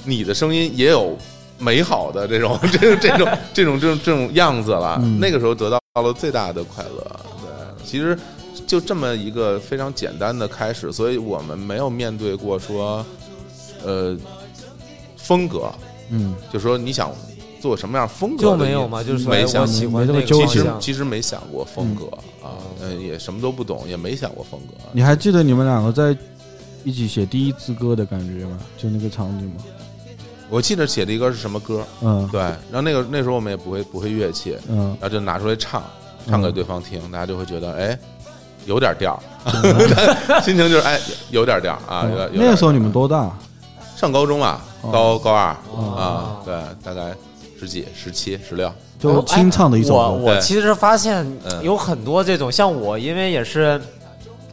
[0.04, 1.18] 你的声音也有
[1.60, 5.00] 美好的这种 这种这种这种这种这种样子了。
[5.04, 7.20] 嗯那个时候得到了最大的快乐。
[7.42, 8.18] 对，其实
[8.66, 13.06] 就这么一个非常简单的开始，所以我们没有面对过说，
[13.86, 14.18] 呃，
[15.24, 15.72] 风格，
[16.10, 16.36] 嗯。
[16.52, 17.12] 就说你想
[17.62, 22.06] 做什么样风格就没有嘛，就是没想我喜欢那个其实其实没想过风格
[22.46, 24.76] 啊，嗯，也什么都不懂，也没想过风格。
[24.92, 26.16] 你还记得你们两个在
[26.84, 28.60] 一起写第一支歌的感觉吗？
[28.78, 29.64] 就那个场景吗？
[30.50, 32.28] 我记得写的一个是什么歌，嗯。
[32.32, 34.96] 对，然后那个那时候我们也不会不会乐器，嗯。
[35.00, 35.82] 然后就拿出来唱，
[36.28, 37.98] 唱给对方听，大家就会觉得哎，
[38.66, 41.00] 有点调儿， 心情就是哎
[41.32, 42.08] 有点调啊。
[42.34, 43.32] 那个时候你们多大？
[43.96, 45.96] 上高中啊，哦高高二哦。
[45.96, 47.16] 啊，对，大概
[47.60, 49.96] 十几、十七、十六，就清唱的一种。
[49.98, 51.64] 我我其实发现嗯。
[51.64, 53.82] 有很多这种，像我，因为也是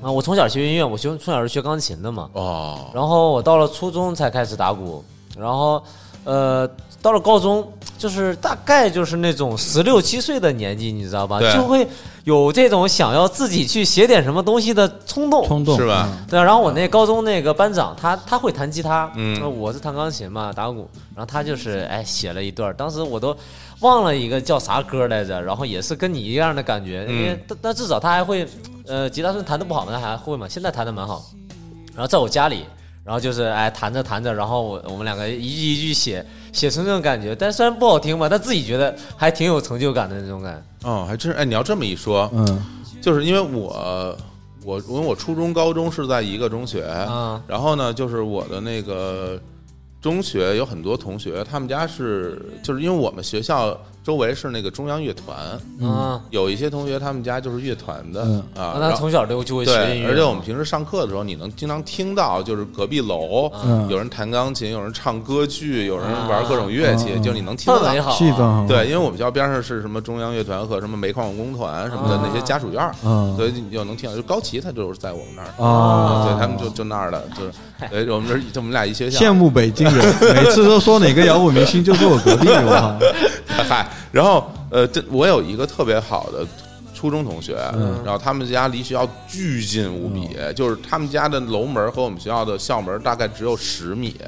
[0.02, 5.04] 啊，我从小学音乐，我学从小是学钢琴的嘛，哦，然后我到了初中才开始打鼓，
[5.36, 5.82] 然后
[6.24, 6.68] 呃，
[7.02, 11.38] 到了高中就是大概就是那种十六七岁的年纪，你知道吧？
[11.38, 11.86] 对就会
[12.24, 15.46] 有这种想要自己去写点什么东西的冲动。
[15.46, 16.08] 冲动是吧？
[16.28, 23.34] 对啊，然后我那高中那个班长，他他会弹吉他，嗯我是弹钢琴嘛，打鼓，然后他就是哎写了一段儿，当时我都
[23.80, 28.46] 忘了一个叫啥歌来着，然后也是跟你一样的感觉，因为嗯但但至少他还会，
[28.86, 31.24] 呃，吉他虽然弹的不好嘛，他还会嘛，现在弹的蛮好，
[31.94, 32.64] 然后在我家里。
[33.04, 37.34] 然后就是哎弹着弹着，然后我我们两个一句一句写，写成这种感觉。
[37.34, 40.64] 但虽然不好听吧，但自己觉得还挺有成就感的那种感。
[40.82, 41.38] 哦，还真是。
[41.38, 42.62] 哎，你要这么一说，嗯
[43.00, 44.16] 就是因为我
[44.64, 49.40] 我因为我初中高中是在一个中学，嗯然后呢，就是我的那个
[50.02, 55.36] 中学有很多同学，他们家是就是因为我们学校周围是那个中央乐团，
[55.78, 67.78] 嗯，有一些同学他们家就是乐团的、嗯啊，那他从小就就会学音对，乐，而且我们平时上课的时候，你能经常听到，就是隔壁楼嗯有人弹钢琴，有人唱歌剧，有人玩各种乐器，嗯就你能听到。
[67.80, 68.66] 氛围好。
[68.66, 72.90] 对，因为我们学校边上是什么中央乐团和什么煤矿文工团什么的啊那些家属院
[73.36, 74.16] 所以你就能听到。
[74.16, 77.52] 就高旗他就是在我们那儿，啊，对他们就就那儿的，就是，
[77.90, 79.20] 对，我们这儿就我们俩一学校。
[79.20, 83.60] 羡慕北京人，每次都说哪个摇滚明星就坐我隔壁，我靠。
[83.70, 86.46] 嗨，然后呃，这我有一个特别好的
[86.94, 94.14] 初中同学，嗯然后他们家离学校巨近无比，就是他们家的楼门和我们学校的校门大概只有十米。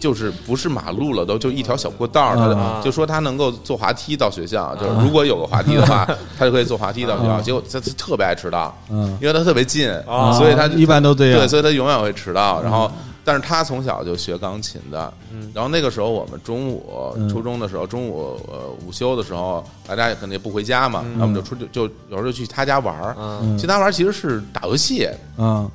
[0.00, 6.06] 就是不是马路了，都就一条小过道儿，他嗯就就说他能够坐滑梯到学校，就是如果有个滑梯的话，
[6.38, 7.40] 他就可以坐滑梯到学校。
[7.40, 12.62] 结果他他特别爱迟到，嗯因为他特别近，啊所以他一般都这样对，所以他永远会迟到。
[12.62, 12.88] 然后，
[13.28, 15.12] 但是他从小就学钢琴的。
[15.52, 17.28] 然后那个时候我们中午嗯。
[17.28, 23.14] 初中的时候，中午呃午休的时候，大家也肯定也不回家嘛，那我们就出去就有时候就去他家玩儿。
[23.18, 23.58] 嗯。
[23.58, 25.70] 去他玩儿其实是打游戏，嗯。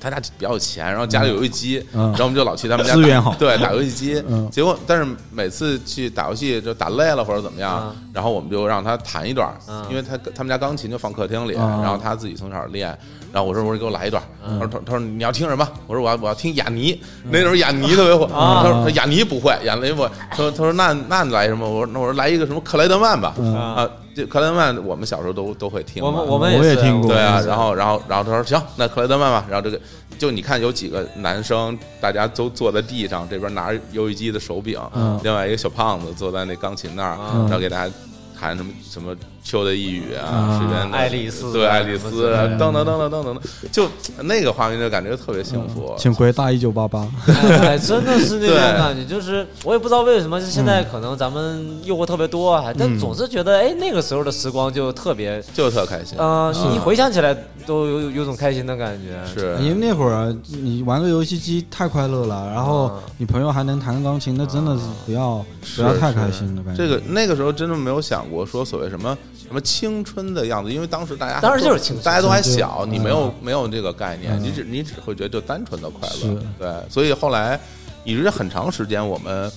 [0.00, 2.02] 他家比较有钱，然后家里有游戏机，嗯。
[2.10, 3.32] 然后我们就老去他们家打资源好。
[3.38, 4.24] 对，打游戏机。
[4.26, 4.50] 嗯。
[4.50, 9.86] 结果，但是每次去打游戏就打累了或者怎么样，然后我们就让他弹一段，嗯。
[9.88, 11.82] 因为他他们家钢琴就放客厅里，嗯。
[11.82, 12.96] 然后他自己从小练。
[13.32, 15.68] 然后我说我说给我来一段，他说他他说你要听什么？
[15.86, 16.98] 我说我要我要听雅尼，
[17.30, 18.24] 那时候雅尼特别火。
[18.34, 20.10] 啊他说他雅尼不会，雅尼不会。
[20.30, 21.68] 他说他说那那你来什么？
[21.68, 23.34] 我说那我说来一个什么克莱德曼吧。
[23.38, 26.02] 嗯啊，这克莱德曼我们小时候都都会听。
[26.02, 29.44] 我们我们也听过对啊，然后然后然后他说行，那克莱德曼吧。
[29.48, 29.80] 然后这个
[30.18, 37.92] 就你看有几个男生，大家都坐在地上，这边拿着游戏机的手柄，嗯另外一个小胖子坐在那钢琴那儿，嗯然后给大家
[38.38, 39.14] 弹什么什么
[39.48, 43.40] 秋的一语啊，嗯水边的爱丽丝对啊爱丽丝等等等等等等等，
[43.72, 43.88] 就
[44.24, 45.94] 那个画面就感觉特别幸福。
[45.96, 47.08] 请回答一九八八。
[47.26, 57.34] 哎，真的是那种感觉，就是我也不知道为什么，就现在可能咱们诱惑特别多啊，但总是觉得哎，那个时候的时光就特别，就特开心，嗯，你回想起来
[57.66, 59.18] 都有有种开心的感觉。
[59.32, 65.44] 是因为那会儿你玩个游戏机太快乐了，然后嗯你朋友还能弹钢琴，那真的是不要
[65.76, 66.82] 不要太开心了，感觉。
[66.82, 72.92] 这个那个时候真的没有想过说所谓什么什么青春的样子，因为当时大家当时就是青春大家都还小，嗯。
[72.92, 74.42] 你没有没有这个概念，嗯。
[74.42, 77.58] 你只你只会觉得就单纯的快乐，对，所以后来
[78.04, 79.50] 一直很长时间我们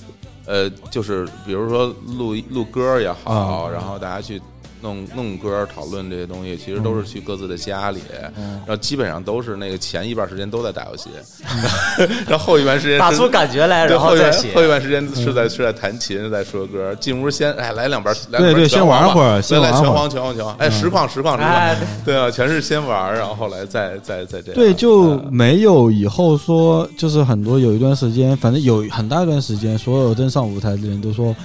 [0.46, 4.42] 呃就是比如说录录歌也好，嗯然后大家去。
[4.82, 8.00] 弄弄歌讨论这些东西，其实都是去各自的家里，
[8.36, 8.62] 嗯。
[8.66, 11.10] 然后基本上都是那个前一半时间都在打游戏，
[12.28, 14.54] 然后后一半时间打出感觉来，对，然后再写。
[14.56, 14.64] 后。
[14.64, 16.94] 一半时间是在是在弹琴，在说歌。
[16.96, 21.76] 进屋先哎来两盘，来对对先玩会儿先来来拳皇拳皇拳皇，哎实况实况实哎。
[21.76, 24.56] 况，对啊，全是先玩，然后后来再再再这样。
[24.56, 31.36] 对，就哎没有以后说，就是很多有一段时间，反正有很大一段时间，所有登上舞台的人都说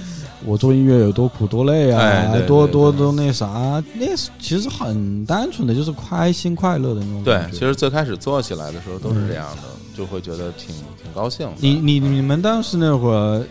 [0.47, 7.41] 我做音乐有多苦多累啊，哎对多对对多多那啥，那是其实很单纯的，就是开心快乐的那种对。
[7.51, 9.63] 其实最开始做起来的时候都是这样的，
[9.95, 11.53] 就会觉得挺挺高兴的。
[11.59, 13.43] 你你你们当时那会儿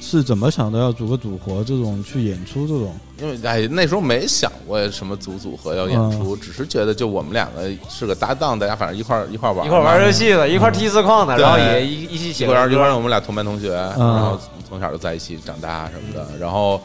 [0.00, 2.94] 是怎么想到要组个组合这种去演出这种？
[3.20, 6.10] 因为哎那时候没想过什么组组合要演嗯。
[6.12, 14.06] 出，只是觉得就我们两个是个搭档，大家反正一块儿一块儿玩，一块儿玩游戏的，一块儿踢字框的，然后也一一起写一块儿一块儿，我们俩同班同学，嗯。
[14.14, 16.26] 然后从小就在一起长大什么的。
[16.38, 16.80] 然后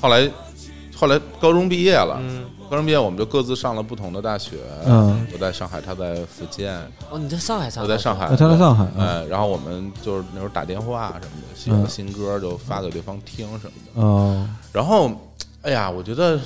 [0.00, 0.30] 后来
[0.94, 2.20] 后来高中毕业了，
[2.68, 4.58] 嗯，高中毕业我们就各自上了不同的大学。
[4.84, 6.74] 嗯，我在上海，他在福建，
[7.10, 7.82] 哦，你在上海上？
[7.82, 14.02] 我在上海啊，，他在上海，嗯哎，然后我们就是那时候打电话什么的，写个新歌就发给对方听什么的。
[14.02, 15.10] 哦，然后，
[15.62, 16.38] 哎呀，我觉得，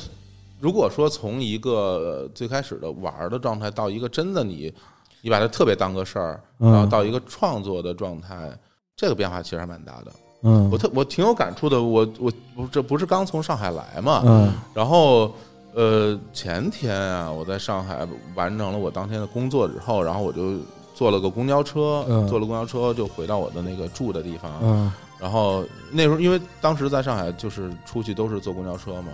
[0.60, 4.72] 如果说从一个呃最开始的玩儿的状态到一个真的你，
[5.20, 8.50] 你把它特别当个事儿，嗯然后到一个创作的状态，
[8.96, 10.12] 这个变化其实还蛮大的。
[10.44, 15.32] 嗯我特我挺有感触的，我我我这不是刚从上海来嘛，嗯然后
[15.74, 20.58] 呃前天啊，我在上海完成了我当天的工作之后，然后我就
[20.94, 24.92] 坐了个公交车，嗯坐了公交车就回到我的那个住的地方，嗯。
[25.18, 29.12] 然后那时候因为当时在上海就是出去都是坐公交车嘛，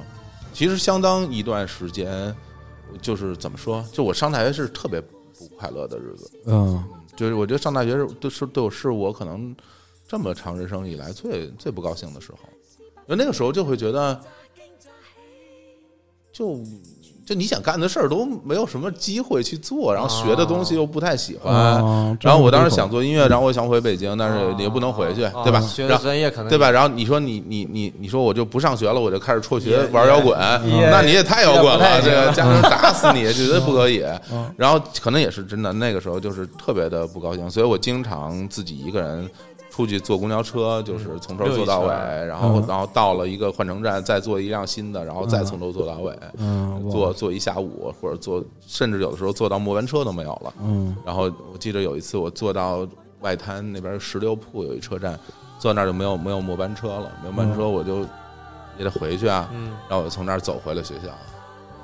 [0.52, 2.34] 其实相当一段时间，
[3.02, 6.82] 就是怎么说，就我上大学是特别不快乐的日子，嗯。
[7.14, 9.52] 就是我觉得上大学是对是对我是我可能
[10.06, 12.38] 这么长人生以来最最不高兴的时候，
[13.08, 14.20] 因为那个时候就会觉得，
[16.38, 16.57] 就
[17.27, 21.53] 就你想干的事儿都没有什么机会去做，然后学的东西又不太喜欢。
[21.53, 25.59] 哦然后我当时想做音乐，然后我想回北京，但是也不能回去，对吧？
[25.59, 26.70] 啊学的专业可能对吧？
[26.70, 34.03] 然后你说你你你你说我就不上学了，我就开始辍学玩摇滚，那你也太摇滚了，这个家长打死你， 绝对不可以。
[34.33, 39.29] 嗯然后可能也是真的，那个时候就是特别的不高兴，所以我经常自己一个人
[39.78, 41.86] 出去坐公交车，就是从头坐到尾，
[42.26, 42.64] 然后嗯。
[42.66, 50.52] 然后到了一个换乘站，再坐一辆新的，然后再从头坐到尾，嗯坐坐一下午，或者坐甚至有的时候坐到末班车都没有了。
[50.64, 50.96] 嗯。
[51.06, 52.84] 然后我记得有一次我坐到
[53.20, 55.16] 外滩那边石榴铺有一车站，
[55.60, 58.00] 坐那儿就没有没有末班车了，没有末班车我就
[58.78, 59.68] 也得回去啊，嗯。
[59.88, 61.08] 然后我就从那儿走回了学校，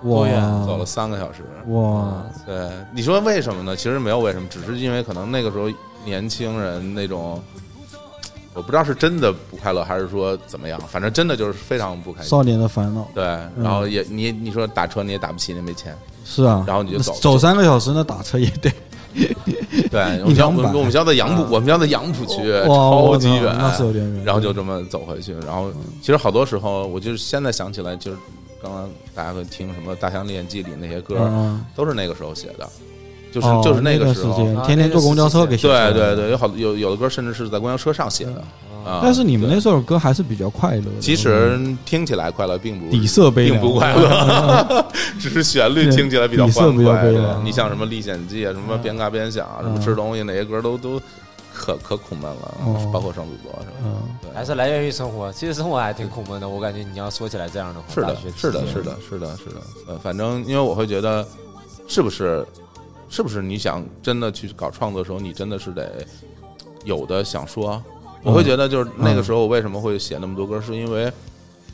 [0.02, 1.44] 多远走了三个小时。
[1.68, 2.24] 哇。
[2.44, 3.76] 对，你说为什么呢？
[3.76, 5.70] 其实没有为什么，只是因为可能那个时候
[6.04, 7.40] 年轻人那种，
[8.54, 12.30] 我不知道是真的不快乐还是说怎么样，反正真的就是非常不开心。
[12.30, 13.24] 少年的烦恼对，
[13.60, 15.96] 然后也你你说打车你也打不起，你也没钱。
[16.24, 18.72] 是啊，然后你就走走三个小时，那打车也得
[19.90, 24.24] 对，我们我们我们家在杨浦，我们家在杨浦区，哇超级远，那是有点远。
[24.24, 25.34] 然后就这么走回去。
[25.46, 28.16] 然后其实好多时候，我就是现在想起来，就是
[28.62, 32.68] 刚刚大家会听什么《大象历险记》里那些歌，嗯，都是那个时候写的，
[33.34, 34.44] 就是哦就是那个时候。
[34.64, 38.42] 天天坐公交车给对对对，有好有有的歌甚至是在公交车上写的
[38.84, 39.00] 啊。
[39.02, 41.00] 但是你们对那首歌还是比较快乐的。
[41.00, 44.86] 其实听起来快乐，并不底色悲并不快乐，
[45.18, 47.18] 只是旋律听起来比较欢快悲。
[47.42, 51.00] 你像什么《历险记》啊，什么边嘎边想啊，什么嗯吃东西哪些歌都都
[51.52, 53.76] 可可苦闷了哦，包括双子座是吧？
[53.84, 55.32] 嗯，对，还是来源于生活。
[55.32, 59.60] 其实生活还挺苦闷的，我感觉你要说起来这样的话，是的，是的，是的，是的，是的。
[59.88, 61.26] 呃，反正因为我会觉得，
[61.86, 62.44] 是不是，
[63.14, 66.04] 是不是你想真的去搞创作的时候，你真的是得
[66.84, 67.80] 有的想说。
[68.24, 71.12] 我会觉得，就是那个时候，我为什么会写那么多歌，是因为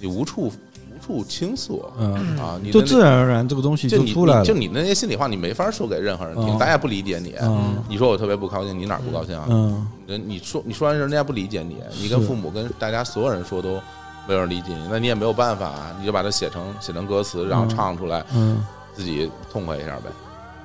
[0.01, 1.83] 你无处无处倾诉。
[1.99, 2.37] 嗯。
[2.39, 4.41] 啊，你就自然而然这个东西就你出来了。
[4.43, 6.59] 你就你那些心里话，你没法说给任何人听，嗯。
[6.59, 7.35] 大家不理解你。
[7.41, 7.83] 嗯。
[7.89, 9.47] 你说我特别不高兴，你哪儿不高兴啊？
[9.49, 9.87] 嗯。
[10.07, 13.81] 人你说你说完人家不理解你，你跟父母跟大家所有人说都
[14.29, 17.69] 没有人理解你，那你也没有办法，你就把它写成写成歌词，然后嗯。
[17.71, 18.63] 唱出来，嗯。
[18.93, 20.11] 自己痛快一下呗，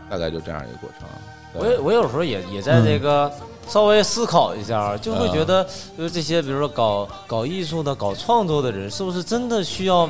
[0.10, 1.08] 大概就这样一个过程。
[1.54, 3.32] 我也我有时候也也在这个
[3.68, 5.66] 稍微思考一下，就会觉得
[5.98, 10.10] 就是这些，比如说搞搞艺术的、搞创作的人，是不是真的需要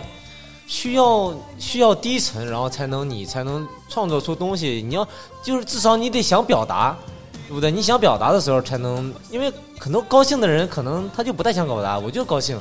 [0.65, 4.83] 需要需要低沉，然后才能你才能创作出东西？
[4.85, 5.07] 你要
[5.43, 6.97] 就是至少你得想表达，
[7.47, 7.69] 对不对？
[7.69, 12.59] 你想表达的时候才能，因为很多高兴的人可能他就不太想表达，我就高兴，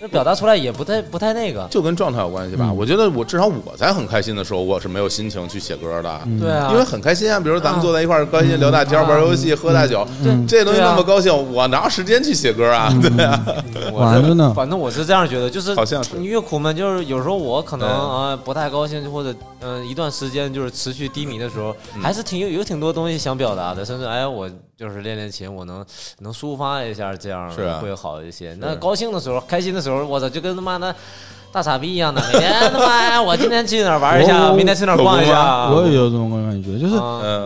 [0.00, 1.66] 那表达出来也不太不太那个。
[1.70, 2.66] 就跟状态有关系吧。
[2.68, 6.20] 嗯我觉得我至少我在很开心的时候，我是没有心情去写歌的。
[6.26, 12.92] 嗯对啊，因为很开心啊，比如咱们坐在一块儿，高兴聊大天、嗯玩游戏、喝大酒，嗯这东西那么高兴，我哪有时间去写歌啊？
[13.00, 13.42] 对啊，
[13.92, 25.84] 我完了呢反正我是这样觉得，就是好像是你越苦闷，就是有时候我可能对啊、不太高兴，或者嗯、一段时间就是持续低迷的时候，嗯还是挺有有挺多东西想表达的，甚至哎我就是练练琴，我能
[26.18, 28.54] 能抒发一下，这样会好一些。
[28.60, 30.94] 那高兴的时候、开心的时候，我操，就跟他妈的。
[31.52, 35.70] 大傻逼一样的，每天他妈哎我今天去哪儿玩一下，明天去哪儿逛一下。
[35.70, 36.96] 我也有这种感觉，就是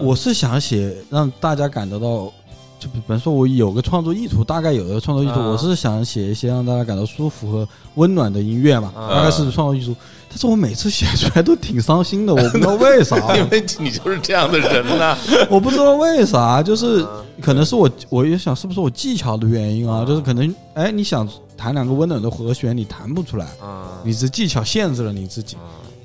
[0.03, 2.33] 我是想写让大家感得到，
[2.81, 9.95] 就比方说我有个创作意图，大概有个创作意图，啊我是想写一些让大家感到舒服和温暖的音乐嘛，啊大概是创作意图。
[10.31, 15.19] 但是我每次写出来都挺伤心的，我不知道为啥， 因为你就是这样的人呐。
[15.51, 20.05] 我不知道为啥，就是啊可能是我，我也想是不是我技巧的原因啊？
[20.07, 25.57] 就是可能，哎，你想弹两个温暖的和弦，你弹不出来，啊你是技巧限制了你自己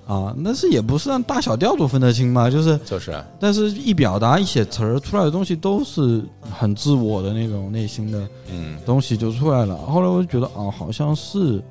[0.06, 0.36] 啊啊。
[0.44, 9.78] 但是也不是让大小调都分得清嘛，就是，就是啊但是一表达一写词儿出来的东西都是很自我的那种内心的嗯，东西就出来了。
[9.78, 11.62] 后来我就觉得啊，好像是，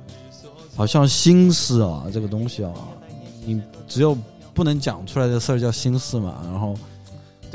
[0.75, 2.71] 好像心思啊，这个东西啊，
[3.45, 4.17] 你只有
[4.53, 6.41] 不能讲出来的事儿叫心思嘛。
[6.45, 6.75] 然后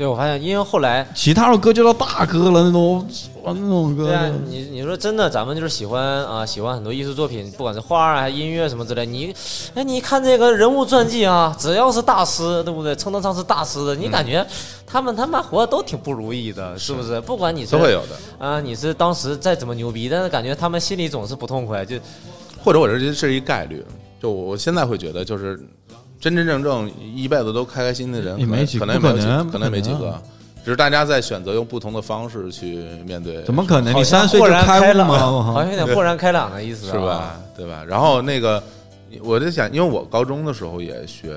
[0.01, 3.07] 对我发现，因为后来其他的歌就到大哥了，那种
[3.43, 9.05] 哇那种歌对啊，你你说真的，咱们就是喜欢啊，喜欢很多艺术作品，不管是画啊、还是音乐什么之类。
[9.05, 9.31] 你，
[9.75, 12.95] 哎，你看这个人物传记啊，只要是大师，对不对？
[12.95, 14.43] 称得上是大师的，你感觉
[14.87, 17.21] 他们他妈活的都挺不如意的，是不是？
[17.21, 18.43] 不管你是都会有的。
[18.43, 21.95] 啊，你是当时再怎么牛逼，但是感觉他们心里总是不痛快，就
[22.63, 23.85] 或者我这这是一概率，
[24.19, 25.59] 就我现在会觉得，就是
[26.21, 30.21] 真真正正一辈子都开开心心的人，可能也没几可能也没有几不可能可能也没几个，
[30.63, 33.93] 只是大家在选择用不同的方式去面对，怎么可能？
[33.95, 35.07] 你三岁就开然开朗？
[35.43, 37.41] 好像有点豁然开朗的意思，啊是吧？？
[37.57, 37.83] 对吧？
[37.87, 38.63] 然后那个，
[39.23, 41.33] 我在想，因为我高中的时候也学，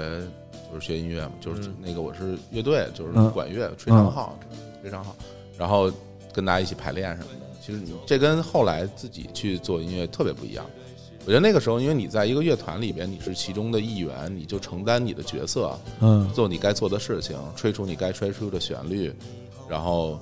[0.71, 4.39] 就是学音乐嘛，就是嗯那个我是乐队，就是嗯管乐、吹长号、
[4.83, 5.17] 吹长号，
[5.57, 5.91] 然后
[6.31, 7.47] 跟大家一起排练什么的。
[7.65, 10.67] 其实你这跟后来自己去做音乐特别不一样。
[11.27, 19.13] 我觉得那个时候，因为你在一个乐团里边，你是其中的一员，你就承担你的角色，嗯，做你该做的事情，吹出你该吹出的旋律，
[19.69, 20.19] 然后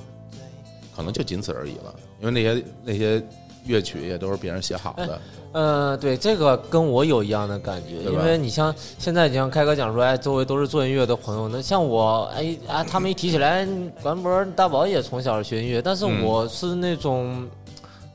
[0.95, 1.95] 可能就仅此而已了。
[2.21, 3.21] 因为那些那些
[3.67, 5.21] 乐曲也都是别人写好的，
[5.53, 13.67] 呃，对，这个跟我有一样的感觉，因为你像现在，你像开哥讲说，哎，周围都是做音乐的朋友，那像我，哎啊，他们一提起来，
[14.01, 17.45] 关博、大宝也从小学音乐，但是嗯我是那种，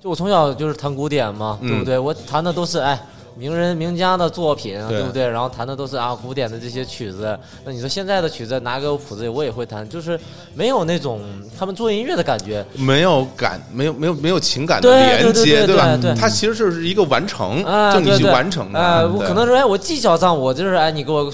[0.01, 1.99] 就我从小就是弹古典嘛，嗯对不对？
[1.99, 2.99] 我弹的都是哎。
[3.39, 5.29] 名人名家的作品，对对不对？
[5.29, 7.37] 然后弹的都是啊古典的这些曲子。
[7.63, 10.19] 那你说现在的曲子拿给我谱子，我也会弹，就是
[10.55, 11.21] 没有那种
[11.55, 12.65] 他们做音乐的感觉。
[12.73, 16.15] 没有感，没有没有没有情感的对连接，对吧对？
[16.15, 18.79] 对它其实是一个完成，啊，就你去完成的。
[18.79, 21.31] 哎，我对可能说，哎，我技巧上我就是，哎，你给我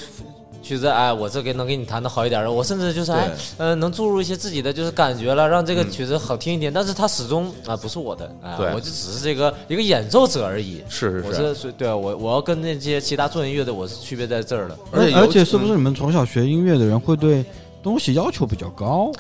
[0.64, 6.72] 曲子，哎，我这给能给你弹的好一点儿，我甚至就是，哎，呃，能注入一些自己的就是感觉了，让这个曲子好听一点。
[6.72, 10.82] 但是它始终啊不是我的，哎对，我就只是这个一个演奏者而已。
[10.86, 17.44] 我是是是，我是对我我要跟那些其他做音乐的我是区别在这儿的，而且而且是不是你们从小学音乐的人会对
[17.84, 19.12] 东西要求比较高？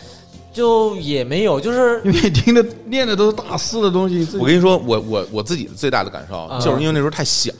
[0.54, 7.52] 就也没有，就是因为听的练的都是大师的东西，我跟你说，我我我自己的最大的感受啊就是因为那时候太小。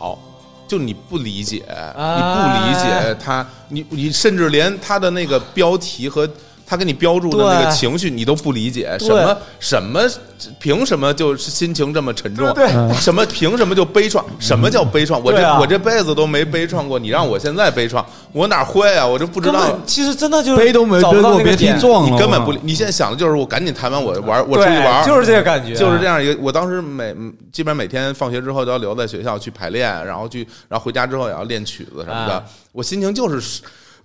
[0.74, 2.16] 就你不理解，啊。
[2.18, 6.28] 你不理解他，你你甚至连他的那个标题和
[6.74, 10.02] 他给你标注的那个情绪你都不理解，什么什么
[10.60, 12.52] 凭什么就是心情这么沉重？
[12.56, 14.24] 对对什么凭什么就悲怆？
[14.40, 15.22] 什么叫悲怆？
[15.24, 19.06] 我这、啊我这辈子都没悲怆过，你让我现在悲怆，我哪会啊？
[19.06, 19.78] 我就不知道。
[19.86, 27.14] 其实真的就是悲都没找不背过，你根本不理，你现在想的就是我赶紧弹完，我玩，我出去玩，就是这个感觉，就是这样一个，我当时每
[27.52, 32.34] 基本上每天放学之后都要留在学校去排练，然后去，然后回家之后也要练曲子什么的。
[32.34, 32.44] 啊
[32.74, 33.62] 我心情就是，我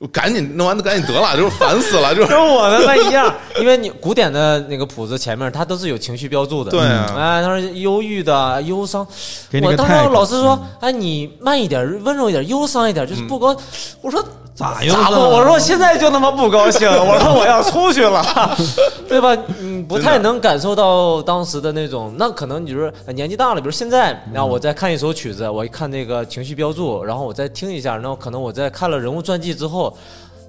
[0.06, 2.28] 赶紧弄完就赶紧得了， 就是烦死了，就是。
[2.28, 7.12] 跟我的那一样，因为你古典的那个谱子前面它都是有情绪标注的，对啊。
[7.16, 9.04] 哎，他说忧郁的、忧伤，
[9.50, 13.56] 给你个我当时老师说，哎，你慢一点，温柔一点，忧伤一点，就是不高。
[14.00, 14.24] 我说
[14.58, 15.14] 咋又咋不？
[15.14, 18.24] 我说现在就他妈不高兴， 我说我要出去了，
[19.08, 19.36] 对吧？
[19.60, 29.96] 嗯，不太能感受到当时的那种，那可能你就是呃年纪大了，比如现在，然后我再看一首曲子，我一看那个情绪标注，然后我再听一下，然后可能我在看了人物传记之后。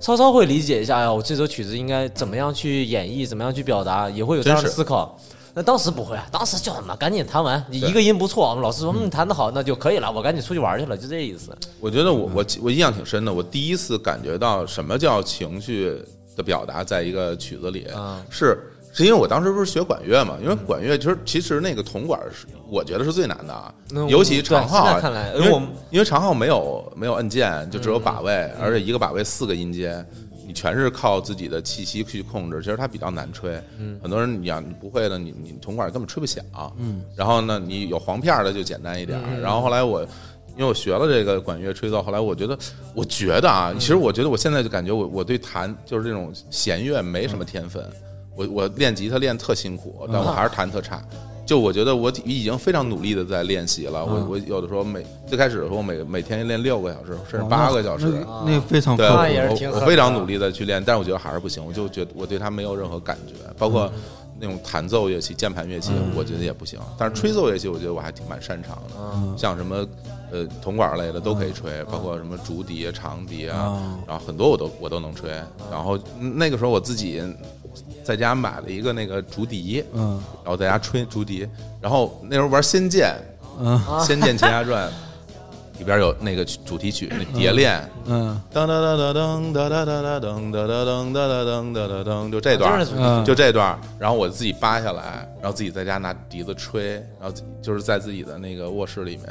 [0.01, 5.14] 稍稍会理解一下，哎呀，我这首曲子应该怎么样去演绎，怎么样去表达，也会有这样的思考。
[5.54, 11.56] 那当时不会啊，当时就什么赶紧弹完，你一个音不错，我们老师说嗯弹得好，那就可以了，我赶紧出去玩去了，就这意思。
[11.80, 13.34] 我觉得我我我印象挺深的。
[13.34, 16.02] 我第一次感觉到什么叫情绪
[16.36, 18.58] 的表达，在一个曲子里啊是。
[18.91, 20.36] 是因为我当时不是学管乐嘛？
[20.41, 23.76] 因为管乐其实其实那个铜管是我觉得是最难的
[24.10, 25.00] 尤其长号
[25.36, 30.04] 因为我们因为长号没有没有按键，就只有把嗯位，而且一个把位四个音阶，
[30.50, 33.62] 你全是靠自己的气息去控制，其实它比较难吹。
[33.78, 36.43] 嗯很多人你要你不会的，你你铜管根本吹不响。
[36.80, 39.22] 嗯，然后呢，你有簧片儿的就简单一点。
[39.30, 40.04] 嗯然后后来我。
[40.58, 42.58] 因为我学了这个管乐吹奏，后来我觉得，
[42.93, 47.82] 我觉得啊，其实我觉得我现在就感觉我我对弹就是这种弦乐没什么天分，
[48.36, 51.02] 我我练吉他练特辛苦，但我还是弹特差。
[51.50, 59.84] 就我觉得我已经非常努力的在练习了，我我有的时候每最开始的时候我每每天练六个小时，甚至八个小时，那那个非常对，我挺狠的。
[59.84, 63.91] 我非常努力的去练，但是我觉得还是不行，我就觉得我对它没有任何感觉，包括
[64.39, 66.80] 那种弹奏乐器、键盘乐器，我觉得也不行。
[67.00, 69.84] 但是吹奏乐器，我觉得我还挺蛮擅长的，像什么
[70.32, 75.32] 呃铜管类的都可以吹，包括什么竹笛啊、长笛啊，然后很多我都我都能吹。
[75.72, 77.20] 然后那个时候我自己
[78.04, 80.22] 在家买了一个那个竹笛，嗯。
[80.44, 81.48] 然后在家吹竹笛，
[81.82, 83.08] 然后那时候玩《仙剑》，
[83.60, 84.88] 嗯《仙剑奇侠传》
[85.80, 87.82] 里边有那个主题曲，那蝶恋。
[88.06, 88.42] 嗯。
[88.54, 99.28] 噔噔噔噔噔噔噔噔噔噔噔噔噔噔噔噔噔，就这段就这段，然后我自己扒下来，然后自己在家拿笛子吹，然后就是在自己的那个卧室里面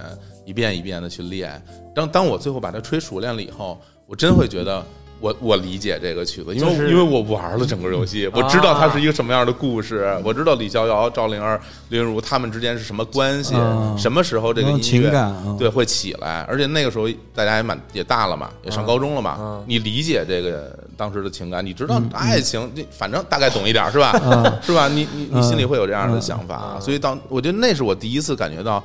[0.47, 1.62] 一遍一遍的去练。
[1.95, 4.82] 当当我最后把它吹熟练了以后，我真会觉得
[5.20, 24.10] 我我理解这个曲子，因为、就是因为我玩了整个游戏，我知道它是一个什么样的故事，我知道李逍遥、赵灵儿、林如他们之间是什么关系，啊什么时候这个音乐对会起来，而且那个时候大家也蛮也大了嘛，也上高中了嘛，嗯你理解这个当时的情感，你知道爱情，你反正大概懂一点是吧？
[24.10, 24.88] 啊 是吧？
[24.88, 28.82] 你你你嗯心里会有这样的想法，所以当我觉得那是我第一次感觉到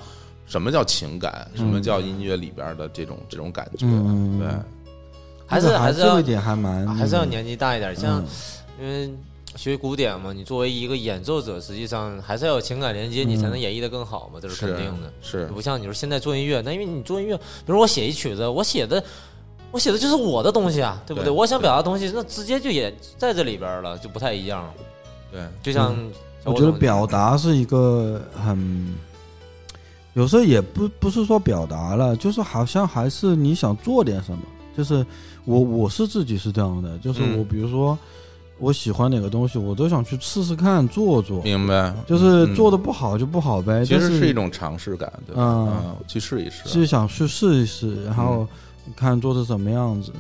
[0.48, 4.48] 什么叫情感，什么叫音乐里边的这种这种感觉，嗯对。
[5.46, 8.26] 还是还是要这一点还蛮还是要年纪大一点，像嗯
[8.82, 9.14] 因为
[9.56, 15.14] 学古典嘛，你作为一个演奏者，实际上还是要有情感连接，你才能演绎的更好嘛，这是肯定的。
[15.22, 19.04] 是不像你说现在做音乐，那因为你做音乐，比如我写一曲子，我写的
[19.70, 21.26] 我写的就是我的东西啊，对不对？
[21.26, 24.74] 对我想表达的东西，那直接就也在这里边了，就不太一样了。
[25.32, 25.96] 对，就像
[26.44, 28.96] 小我觉得表达是一个很，
[30.14, 34.40] 有时候也不不是说表达了，就是好像还是你想做点什么。
[34.76, 35.06] 就是
[35.46, 37.98] 我我是自己是这样的，就是嗯我比如说
[38.60, 43.84] 我喜欢哪个东西，我都想去试试看做做，明白，就是嗯做的不好就不好呗。
[43.86, 45.42] 其实是一种尝试感，对吧？
[45.42, 48.48] 嗯嗯，去试一试，是想去试一试，然后
[48.96, 50.12] 看做成什么样子。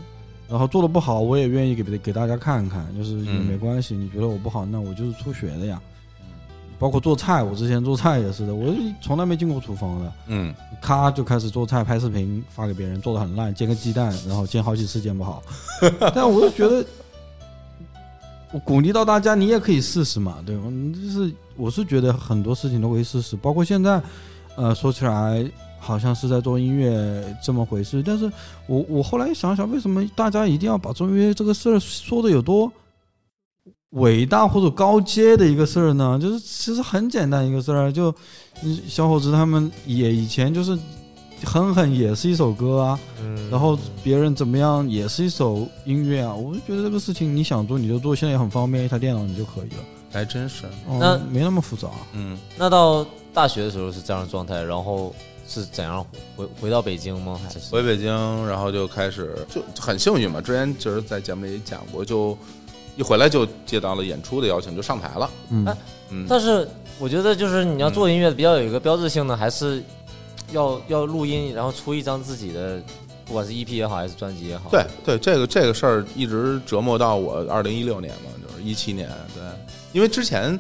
[0.50, 3.96] 然后做的不好，我也愿意给给大家看看，就是也嗯没关系。
[3.96, 5.82] 你觉得我不好，那我就是初学的呀。
[6.84, 15.42] 包括做菜，我之前做菜也是的，我从来没进过厨房的，嗯，咔就开始做菜，拍视频发给别人，做的很烂，煎个鸡蛋，然后煎好几次煎不好。
[16.14, 16.86] 但我就觉得，
[18.52, 20.64] 我鼓励到大家，你也可以试试嘛，对吧？
[20.66, 24.02] 嗯就是我是觉得很多事情都可以试试，包括现在，
[24.58, 28.30] 呃，说起来好像是在做音乐这么回事，但是
[28.68, 32.70] 我我后来想想，为什么大家一定要把做音乐这个事儿说的有多
[33.94, 36.20] 伟大或者高阶的一个事儿呢？
[36.22, 38.14] 就是其实很简单一个事儿，就
[38.64, 40.78] 嗯小伙子他们也以前就是
[41.44, 51.88] 狠狠也是一首歌啊，嗯然后别人怎么样也是一首音乐啊，我就觉得这个事情你想做你就做，现在也很方便，一台电脑你就可以了，还真是，哦那没那么复杂。
[52.14, 55.14] 嗯，那到大学的时候是这样的状态，然后
[55.48, 56.04] 是怎样
[56.36, 57.40] 回回到北京吗？
[57.44, 58.08] 还是回北京，
[58.48, 62.38] 然后就开始就很幸运嘛，之前就是在节目里讲过，就
[62.96, 65.66] 一回来就接到了演出的邀请，就上台了，嗯。
[65.66, 65.78] 哎
[66.16, 66.68] 嗯，但是
[67.00, 69.82] 我觉得就是你要做音乐比较有一个标志性的，还是
[70.52, 72.80] 要要录音，然后出一张自己的，
[73.26, 74.70] 不管是 EP 也好还是专辑也好。
[74.70, 79.42] 对对，这个这个事儿一直折磨到我二零一六年嘛，就是一七年，对，
[79.92, 80.60] 因为之前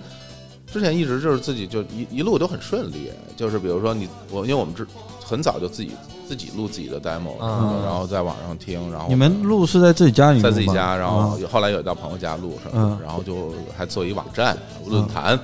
[0.65, 4.87] 之前一直就是自己就一一路都很顺利，就是比如说你我，因为我们之
[5.23, 5.91] 很早就自己
[6.33, 7.83] 自己录自己的 demo，、嗯。
[7.85, 12.89] 然后在网上听，然后你们录是在自己家里在自己家，然后后来有到朋友家录什么嗯。
[12.97, 14.57] 的，然后就还做一网站
[14.87, 15.39] 论坛，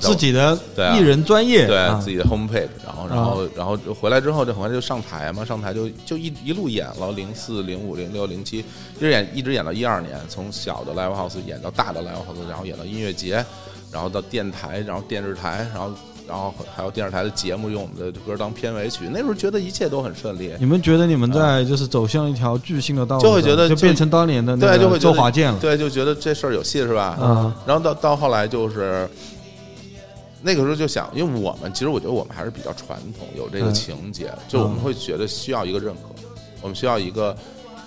[0.00, 0.96] 自己的对啊。
[0.96, 13.44] 艺人专业，对啊自己的 homepage，然后然后然后回来之后就很快就上台嘛，上台就就一一路演了，零四、零五、零六、零七，一直演一直演到一二年，从小的 live house 演到大的 live house，然后演到音乐节，
[13.92, 15.92] 然后到电台，然后电视台，然后
[16.28, 20.52] 然后还有电视台的节目用我们的歌当片尾曲，那时候觉得一切都很顺利。
[20.60, 27.18] 你们觉得你们在就是走向一条巨星的道路，就会觉得就就变成当年的那对，就个会觉得周华健了，对，就觉得这事儿有戏是吧？
[27.20, 29.08] 嗯然后到到后来就是
[30.42, 36.00] 那个时候就想，因为我们其实我觉得我们还是比较传统，有这个嗯情节，就我们会觉得需要一个认可，
[36.60, 37.34] 我们需要一个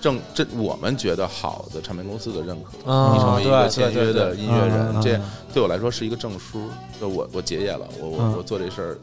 [0.02, 5.22] 正这我们觉得好的唱片公司的认可，啊你成为一个签约的音乐人，嗯这嗯
[5.54, 6.68] 对我来说是一个证书，
[6.99, 8.34] 就我我结业了，我我嗯。
[8.38, 8.97] 我做这事儿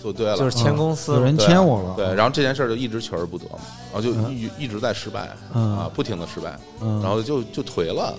[0.00, 3.58] 做对了，就是签公司有人签我了，对，然后这件事儿就一直求而不得嘛，
[3.92, 4.34] 然后就嗯。
[4.34, 5.76] 一一直在失败嗯。
[5.76, 8.14] 啊，不停的失败，嗯，然后就就颓了，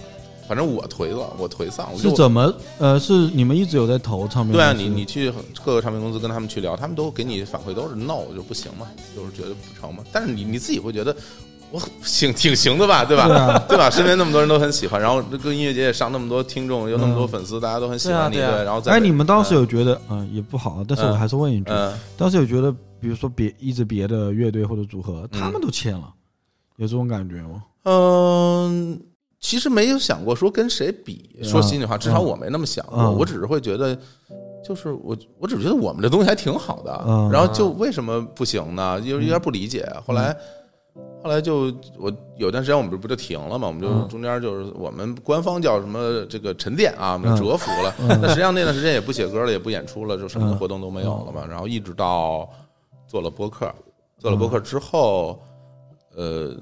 [0.48, 4.58] 反正我颓了，我颓丧，我就是怎么呃是你们一直有在投唱片公司？
[4.58, 5.32] 对啊，你你去
[5.64, 10.04] 各个唱片公司跟他们去聊，他们都给你反馈都是 no，就不行嘛，就是觉得不成嘛。
[10.12, 11.16] 但是你你自己会觉得
[11.72, 13.28] 我行挺行的吧，对吧？
[13.28, 13.90] 对啊对吧？
[13.90, 18.66] 身边那么多人都很喜欢，然后这个音乐节也上那么多听众，有那么多粉丝，大家都很喜欢你，对啊对啊对。
[18.66, 26.12] 然后在哎，你们当时有觉得嗯也不好，但是我嗯还是问一句，嗯当时有觉得比如说别一支别的乐队或者组合，嗯他们都签了，
[26.78, 27.64] 有这种感觉吗？
[27.84, 29.00] 嗯。
[29.42, 32.98] 其实没有想过说跟谁比，说心里话，至少我没那么想过。
[32.98, 33.98] 嗯我只是会觉得，
[34.68, 37.02] 就是我，我只是觉得我们这东西还挺好的。
[37.08, 39.00] 嗯然后就为什么不行呢？
[39.00, 39.90] 有有点不理解。
[40.06, 40.36] 后来，
[41.22, 43.68] 后来就我有段时间我们不不就停了嘛？
[43.68, 47.94] 我们就嗯中间就是我们官方叫什么这个沉淀啊，我们嗯蛰伏了。
[48.22, 51.46] 那实际上那段时间也不写歌了，也不演出了，就什么活动都没有了嘛。
[51.46, 52.50] 然后一直到
[53.06, 53.70] 做了播客，
[54.18, 55.40] 做了播客之后，
[56.16, 56.56] 呃，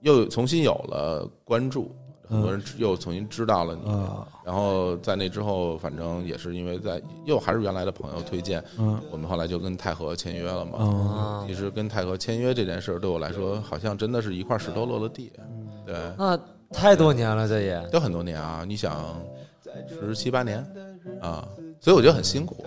[0.00, 1.94] 又重新有了关注。
[2.32, 8.98] 很多人又重新知道了你，啊然后在那之后，反正也是因为在又还是原来的朋友推荐，嗯。
[9.10, 11.44] 我们后来就跟泰和签约了嘛。
[11.46, 15.30] 其实跟泰和签约这件事儿对我来说，好像真的是一块石头落了地。
[15.84, 16.38] 对，那
[16.72, 17.88] 太多年了，这也。
[17.92, 19.20] 有很多年啊，你想
[19.88, 20.58] 十七八年
[21.20, 21.46] 啊，
[21.80, 22.64] 所以我觉得很辛苦。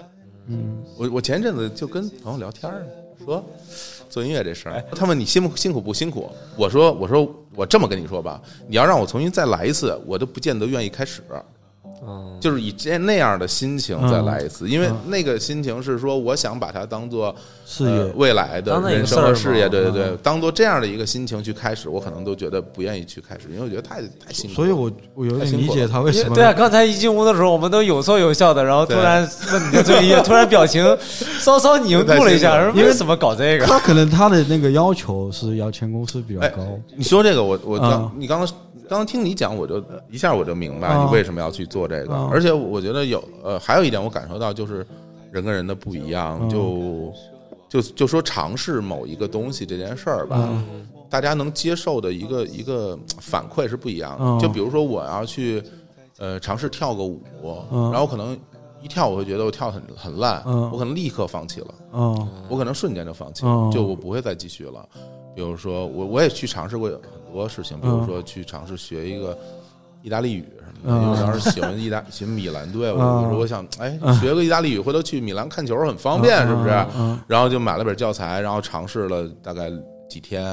[0.47, 2.85] 嗯，我我前一阵子就跟朋友聊天儿
[3.25, 3.43] 说
[4.09, 6.29] 做音乐这事儿，他问你辛不辛苦不辛苦？
[6.57, 11.21] 我说我说我这么跟你说吧，你要让我重新再来一次，我都不见得愿意开始。
[12.07, 17.33] 嗯，就是以这那样的心情再来一次，因为那个心情是说，我想把它当做
[17.65, 24.67] 事业呃未来的人生和事业，对对对嗯，当做这样的一个心情去开始，我可能都觉得不愿意去开始，因为我觉得太太辛苦了。
[24.67, 30.85] 所以我我有点理解他为什么对啊，刚才一进屋的时候，我们都有说有笑的，然后突然问你的作业，突然表情
[31.39, 33.65] 稍稍凝固了一下， 说为什么搞这个？
[33.65, 36.61] 他可能他的那个要求是要签公司比较哎高，
[36.95, 38.47] 你说这个，我我刚、啊你刚刚
[38.87, 44.85] 刚刚听你讲，我就一下我就明白啊你为什么要去做这个，啊而且我觉得有呃还有一点我感受到就是
[45.31, 47.13] 人跟人的不一样，嗯就
[47.67, 50.87] 就就说尝试某一个东西这件事儿吧，嗯。
[51.07, 54.25] 大家能接受的一个一个反馈是不一样的。
[54.25, 55.63] 嗯就比如说我要去
[56.17, 57.21] 呃尝试跳个舞，
[57.71, 57.91] 嗯。
[57.91, 58.37] 然后可能
[58.81, 60.69] 一跳我会觉得我跳得很很烂，嗯。
[60.71, 61.73] 我可能立刻放弃了。
[61.93, 64.87] 嗯我可能瞬间就放弃了，嗯就我不会再继续了。
[65.35, 66.99] 比如说，我我也去尝试过很
[67.35, 69.37] 多事情，比如说去尝试学一个
[70.01, 76.69] 意大利语什么的，嗯因为当时喜欢意大 喜欢米兰队，我嗯我说我想哎学个意大利语，回头去米兰看球很方便，是不是？
[76.97, 79.71] 嗯然后就买了本教材，然后尝试了大概
[80.07, 80.43] 几天，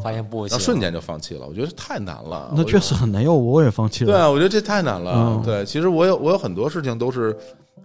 [0.00, 1.46] 发现不行，后瞬间就放弃了。
[1.46, 4.10] 我觉得太难了，那确实很难，因为我也放弃了。
[4.12, 5.12] 对啊，我觉得这太难了。
[5.14, 7.36] 嗯对，其实我有我有很多事情都是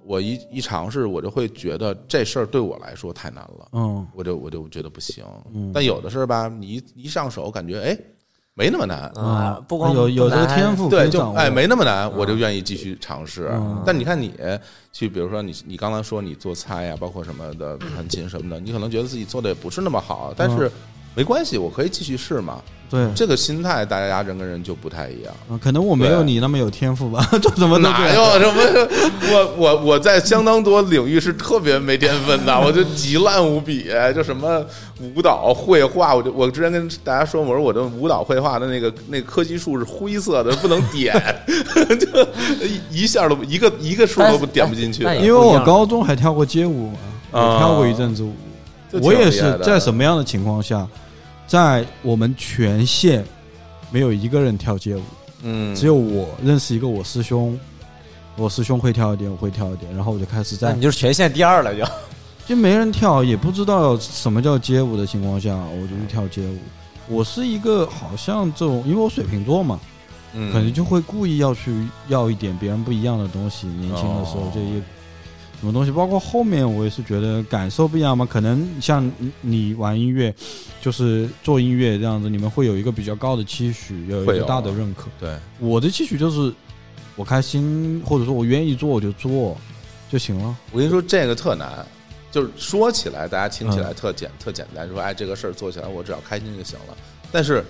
[0.05, 3.67] 我一一尝试，我就会觉得这事儿对我来说太难了。
[3.73, 5.25] 嗯我就我就觉得不行。
[5.53, 7.97] 嗯但有的事儿吧，你一一上手，感觉哎
[8.57, 13.83] 没那么难，啊，不光有有这个天赋对，就哎没那么难，我就愿意继续尝试嗯。
[13.85, 14.33] 但你看你
[14.91, 20.71] 去，比如说你你刚才说你做菜呀，包括什么的弹琴什么的，你可能觉得自己做的也不是那么好，但是
[21.17, 22.59] 没关系，我可以继续试嘛。
[22.89, 25.33] 对，这个心态，大家人跟人就不太一样。
[25.49, 28.13] 嗯可能我没有你那么有天赋吧， 这怎么都哪对。
[28.15, 28.87] 有什么？
[29.33, 34.63] 我我我在相当多领域是特别没天分的， 我就极烂无比，就什么
[35.01, 41.13] 舞蹈、绘画，我就我之前跟大家说，我说我的舞蹈绘画的那个那个科技树是灰色的，不能点，
[41.99, 42.07] 就
[42.65, 46.97] 一一下都一个一个数都不点不进去因为我高中还跳过街舞嘛，
[47.31, 48.31] 啊我跳过一阵子舞。
[49.01, 50.87] 我也是在什么样的情况下，
[51.47, 53.25] 在我们全县
[53.89, 55.01] 没有一个人跳街舞，
[55.43, 57.57] 嗯，只有我认识一个我师兄，
[58.35, 61.85] 我师兄会跳一点，我会跳一点，然后我就开始在你就是全县第二了，就
[62.47, 66.57] 就没人跳，也不知道什么叫街舞的情况下，我就去跳街舞。
[67.07, 69.79] 我是一个好像这种，因为我水瓶座嘛，
[70.33, 71.73] 嗯可能就会故意要去
[72.09, 73.67] 要一点别人不一样的东西。
[73.67, 74.81] 年轻的时候哦这一
[75.59, 78.25] 什么东西，包括后面我也是觉得感受不一样嘛。
[78.25, 80.33] 可能像你你玩音乐，
[80.81, 85.07] 就是做音乐这样子，你们会有一个比较高的期许，有一个大的认可。
[85.19, 86.53] 对，我的期许就是
[87.15, 89.57] 我开心，或者说我愿意做我就做
[90.11, 90.55] 就行了。
[90.71, 91.85] 我跟你说这个特难。
[92.29, 96.95] 就是说起来，大家听嗯起来特简、特简单，说哎这个事儿做起来我只要开心就行了。
[97.31, 97.63] 但是，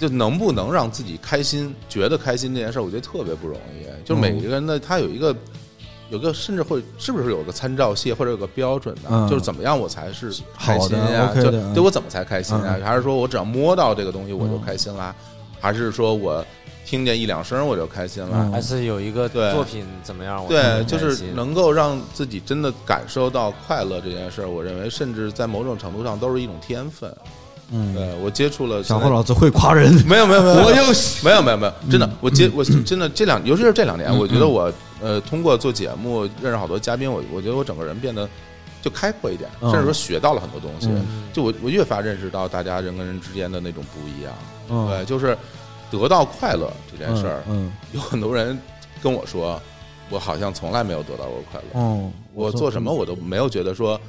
[0.00, 3.84] 就能不能让自己开心，觉得开心这件事儿，我觉得特别不容易。
[4.08, 5.36] 就每一个人的他有一个
[6.10, 12.76] 有个甚至会是不是有个参照系或者有个标准的，嗯就是怎么样我才是开心好的呀、OK 就的嗯对我怎么才开心啊？
[12.78, 15.14] 嗯还是说我只要摸到这个东西我就嗯开心啦？
[15.60, 16.44] 还是说我
[16.86, 18.30] 听见一两声我就开心了？
[18.32, 20.42] 嗯还是有一个对作品怎么样？
[20.42, 27.14] 我对，能就是心能够让自己真的感受到快乐这件事儿，我认为甚至在某种程度上都是一种天分。
[27.70, 30.82] 嗯，对我接触了小霍老师会夸人，没有没有没有，我又
[31.22, 38.28] 没有没有没有，真的嗯，我接我真的这两，尤其是这两年，嗯我觉得我呃通过做节目认识好多嘉宾，我我觉得我整个人变得
[38.82, 39.70] 就开阔一点，嗯。
[39.70, 40.88] 甚至说学到了很多东西。
[40.90, 41.24] 嗯。
[41.32, 44.32] 就我我越发认识到大家人跟人之间的那种不一样，
[44.70, 44.88] 嗯。
[44.88, 45.36] 对，就是
[45.90, 48.58] 得到快乐这件事儿，嗯， 有很多人
[49.02, 49.60] 跟我说，
[50.10, 51.66] 我好像从来没有得到过快乐。
[51.74, 54.00] 嗯哦，我做什么我都没有觉得说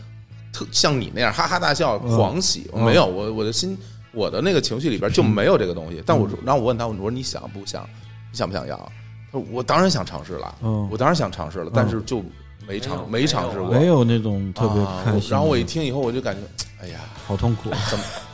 [0.66, 3.78] 特像你那样哈哈大笑、嗯狂喜，嗯没有，我我的心
[4.12, 6.04] 我的那个情绪里边就没有这个东西。
[6.06, 7.88] 但我嗯然后我问他，我说你想不想？
[8.32, 8.76] 你想不想要？
[9.32, 12.24] 他说我当然想尝试了，嗯我当然想尝试了，但是就
[12.68, 15.28] 没尝没尝试过，没有那种特别啊开心的。
[15.30, 16.42] 然后我一听以后，我就感觉，
[16.82, 18.06] 哎呀，好痛苦，怎么？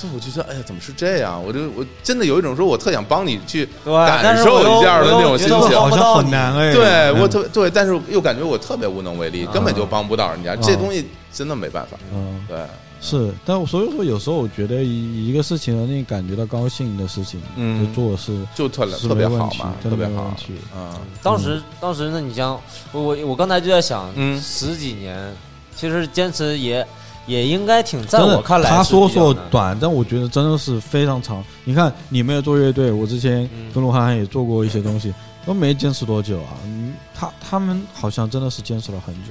[0.00, 1.42] 就我就觉得，哎呀，怎么是这样？
[1.44, 6.72] 我就我真的有一种说，我特想帮你去感受一下的那种心情，好像好帮不到你难哎。
[6.72, 10.56] 对我嗯特对，但是又感觉我特别无能为力，根本就帮不到人家。
[10.56, 11.96] 这东西真的没办法。
[12.12, 12.58] 嗯对，
[13.00, 20.34] 是，但我所以说有时候我觉得一一个事情让你感觉到高兴的事情，嗯就做是就特是特别好嘛，特别好。
[20.76, 20.90] 嗯
[21.22, 22.58] 当时当时那，你像
[22.92, 25.34] 我我我刚才就在想，嗯十几年，
[25.76, 26.86] 其实坚持也
[27.30, 31.44] 也应该挺，在真的我看来他说说短，但我觉得真的是非常长。
[31.64, 35.14] 你看，你没有做乐队，我之前嗯跟鹿晗也做过一些东西，
[35.46, 36.58] 都没坚持多久啊。
[36.64, 39.30] 嗯，他他们好像真的是坚持了很久。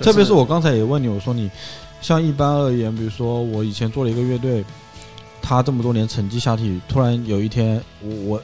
[0.00, 1.50] 特别是我刚才也问你，我说你
[2.02, 4.62] 像一般而言，比如说我以前做了一个乐队，
[5.40, 8.42] 他这么多年沉寂下去，突然有一天我我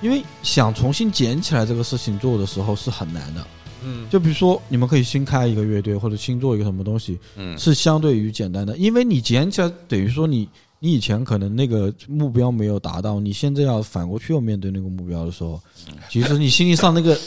[0.00, 3.44] 因为想重新捡起来这个事情做的时候是很难的。
[3.88, 7.56] 嗯，就比如说你们可以新开一个乐队或者新做一个什么东西，嗯。
[7.58, 15.60] 是相对于简单的，因为你捡起来等于说你你以前可能那个目标没有达到，你现在要反过去要面对那个目标的时候，
[16.10, 17.18] 其实你心理上那个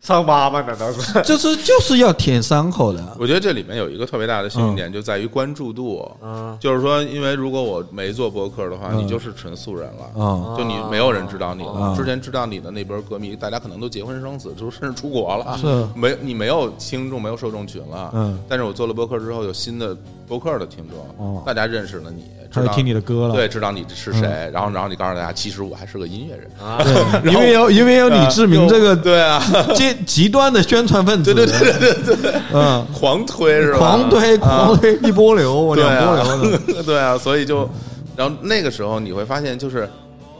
[0.00, 1.20] 上妈妈难道是？
[1.22, 3.16] 就是就是要舔伤口的。
[3.18, 6.10] 我觉得这里面有一个特别大的幸运点，就在于关注度。
[6.22, 10.22] 嗯就是说，因为如果我没做博客的话，嗯你就是纯素人了。
[10.24, 18.10] 啊就你没有人知道你了，啊之前知道你的那波歌迷，大家可能都结婚生子，就甚至出国了，是没你没有听众，没有受众群了。
[18.14, 19.94] 嗯，但是我做了博客之后，有新的
[20.30, 21.42] 播客的听众，哦。
[21.44, 23.34] 大家认识了你，知道听你的歌了。
[23.34, 26.48] 对，知道你是谁，然后然后你告诉大家，其实我还是个音乐人。
[26.62, 26.78] 啊，
[27.20, 29.42] 对，因为有因为有李志明这个对啊，
[29.74, 33.78] 极极端的宣传分子，对对对对对，嗯，狂推是吧？
[33.78, 36.76] 狂推狂推一波流，对两波啊流。
[36.76, 37.68] 的， 对啊，所以就，
[38.14, 39.90] 然后那个时候你会发现，就是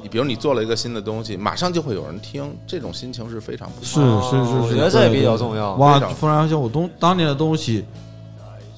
[0.02, 4.22] 你比如你做了一个新的东西，马上就会有人听，这种心情是非常不是错的。
[4.22, 4.76] 是是，我是。
[4.76, 5.74] 觉得这也比较重要。
[5.74, 7.84] 哇突然发现我东当年的东西，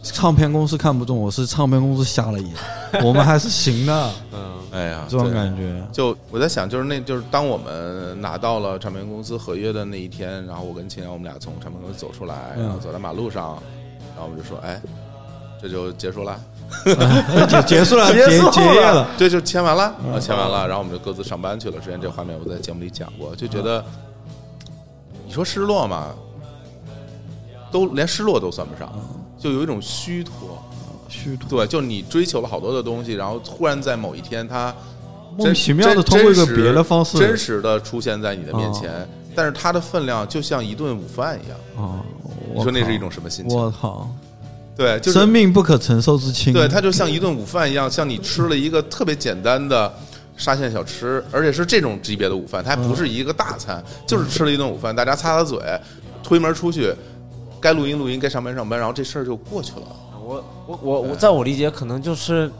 [0.03, 2.53] 唱片公司看不中，我是唱片公司瞎了眼，
[3.05, 5.81] 我们还是行的，嗯，哎呀，这种感觉。
[5.93, 12.65] 就我在想，就是那就是当我们拿到了唱片公司合约的那一天，然后我跟秦阳我们俩从唱片公司走出来，嗯。
[12.65, 13.63] 然后走在马路上，
[14.15, 14.83] 然后我们就说，哎，
[15.63, 16.41] 这就结束了，
[17.49, 18.53] 结结束了， 结结束了。
[18.53, 19.09] 结业了。
[19.17, 21.79] 这就签完了，签完了，然后我们就各自上班去了。
[21.79, 23.85] 之前这画面我在节目里讲过，就觉得
[25.25, 26.09] 你说失落嘛，
[27.71, 28.93] 都连失落都算不上，
[29.43, 30.63] 就有一种虚脱。
[31.09, 34.75] 虚脱，对，就你追求了好多的东西，然后突然在某一天，它
[35.37, 41.87] 莫名其妙的通过一个别的方式，真实的出现在你的面前，但是它的分量就像一顿午饭一样。
[41.87, 42.01] 啊！
[42.55, 43.59] 你说那是一种什么心情？
[43.59, 44.09] 我靠，
[44.77, 46.53] 对，就是生命不可承受之轻。
[46.53, 49.93] 对，它就像一顿午饭一样，像你吃了一个特别简单的
[50.39, 55.59] 沙县小吃，而且是这种级别的午饭，它还不是一个大餐，就是吃了一顿午饭，大家擦擦嘴，
[56.23, 56.95] 推门出去，
[57.63, 59.87] 该录音录音，该上班上班，然后这事儿就过去了。
[60.25, 62.51] 我我我我，在我理解，可能就是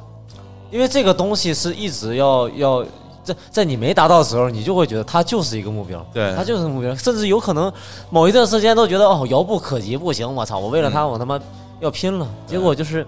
[0.71, 2.85] 因为这个东西是一直要要
[3.25, 6.33] 在在你没达到的时候，你就会觉得它就是一个目标，对。
[6.37, 7.73] 它就是目标，甚至有可能
[8.11, 11.39] 某一段时间都觉得哦遥不可及，不行，我操，我为了它，我他妈
[11.81, 12.27] 要拼了。
[12.47, 13.07] 结果就是，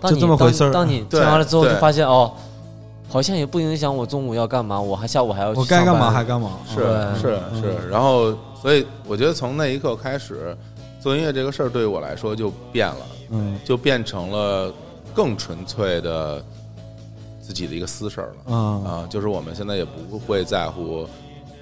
[0.00, 0.72] 当就你这么回事儿。
[0.72, 2.32] 当当你对听完了之后，就发现哦，
[3.08, 6.12] 好像也不影响我中午要干嘛，我还下午还要去我该干嘛上班。
[6.12, 6.50] 还干嘛。
[6.68, 6.80] 是
[7.20, 8.32] 是是，然后
[8.66, 10.56] 所以我觉得从那一刻开始，
[11.00, 13.56] 做音乐这个事儿对于我来说就变了，嗯。
[13.64, 14.74] 就变成了
[15.14, 16.44] 更纯粹的
[17.40, 18.34] 自己的一个私事儿了。
[18.46, 18.84] 嗯。
[18.84, 21.06] 啊，就是我们现在也不会在乎，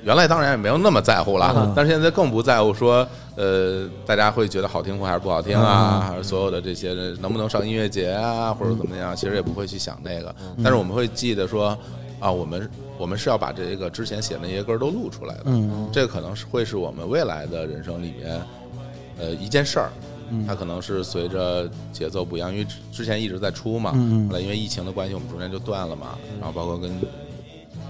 [0.03, 1.75] 原来当然也没有那么在乎了，嗯。
[1.77, 11.77] 但是现在更不在乎说，呃，大家会觉得好听或还是不好听啊，还是所有的这些能不能上音乐节啊，或者怎么样，其实也不会去想那个，但是我们会记得说，
[12.21, 18.41] 啊，我们我们是要把这个之前写的那些歌都录出来的，嗯这个可能是会是我们未来的人生里面，
[19.19, 19.91] 呃，一件事儿。
[20.49, 24.29] 它可能是随着节奏不一样，因为之之前一直在出嘛，嗯嗯。
[24.29, 26.99] 后来因为疫情的关系，我们中间就断了嘛，然后包括跟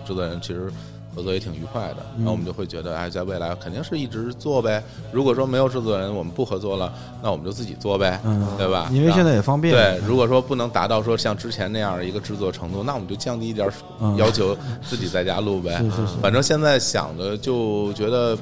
[0.05, 0.71] 制作人其实
[1.15, 4.83] 合作也挺愉快的，然后我们就会觉得，哎，在未来肯定是一直做呗。
[5.13, 6.93] 如果说没有制作人，我们不合作了，
[7.23, 8.91] 那我们就自己做呗，嗯对吧？
[8.93, 9.75] 因为现在也方便。
[9.75, 15.79] 对，如果说不能达到说像之前那样的一个制作程度，那我们就降低一点嗯要求，自己在家录呗。
[15.79, 18.37] 是是是反正现在想的就觉得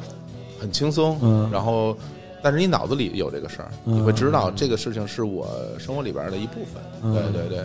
[0.60, 1.96] 很轻松，嗯然后。
[2.44, 5.46] 但是你脑子里有这个事儿，嗯你会知道这个事情是我
[5.78, 6.82] 生活里边的一部分。
[7.04, 7.64] 嗯对对对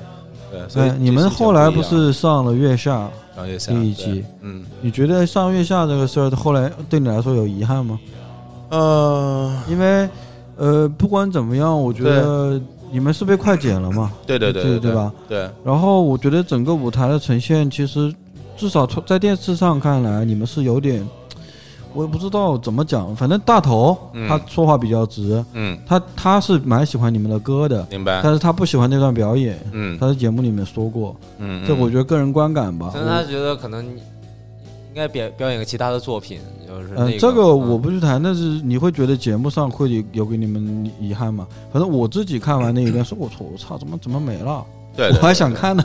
[0.52, 3.10] 对，所以，你们后来不是上了月下？
[3.36, 8.00] 上月下第一季嗯你觉得上月下这个事儿，后来对你来说有遗憾吗？
[8.70, 10.10] 呃，因为
[10.56, 12.60] 呃，不管怎么样，我觉得
[12.92, 14.12] 你们是被快剪了嘛。
[14.26, 15.14] 对对对对对对吧？
[15.30, 18.12] 对，然后我觉得整个舞台的呈现，其实
[18.58, 21.08] 至少从在电视上看来，你们是有点，
[21.98, 29.58] 我也不知道怎么讲，反正大头、嗯他说话比较直，嗯，他他是蛮喜欢你们的歌的，明白，但是他不喜欢那段表演。
[29.72, 32.92] 嗯他在节目里面说过，嗯，这我觉得个人观感吧。
[32.94, 41.48] 但是他觉得可能应该表表演个其他的作品，就是那嗯、个这个嗯我不去谈，但是你会觉得节目上会有给你们遗憾吗？
[41.74, 44.64] 反正我自己看完那一段， 说我操，我操，怎么怎么没了？
[44.96, 45.84] 对，我对还想看呢。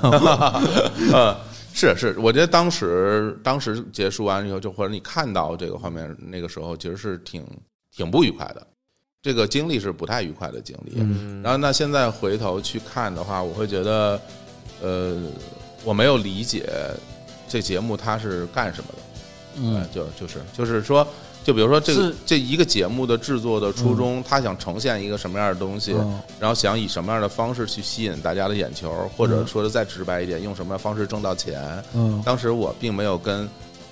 [1.12, 1.36] 呃，
[1.72, 7.44] 是是，我觉得当时当时结束完以后，就或者你看到这个画面，那个时候其实是挺
[7.90, 8.66] 挺不愉快的，
[9.22, 10.92] 这个经历是不太愉快的经历。
[10.96, 14.20] 嗯然后那现在回头去看的话，我会觉得，
[14.80, 15.22] 呃，
[15.84, 16.68] 我没有理解
[17.48, 18.98] 这节目它是干什么的。
[19.56, 21.06] 嗯哎，就就是就是说，
[21.44, 26.20] 就比如说这个这一个节目的制作的初衷，他想呈现一个什么样的东西，嗯。
[26.38, 31.82] 然后想以什么样的方式去吸引大家的眼球，或者说的再直白一点，用什么样方式挣到钱。
[31.94, 32.22] 嗯。
[32.24, 33.48] 当时我并没有跟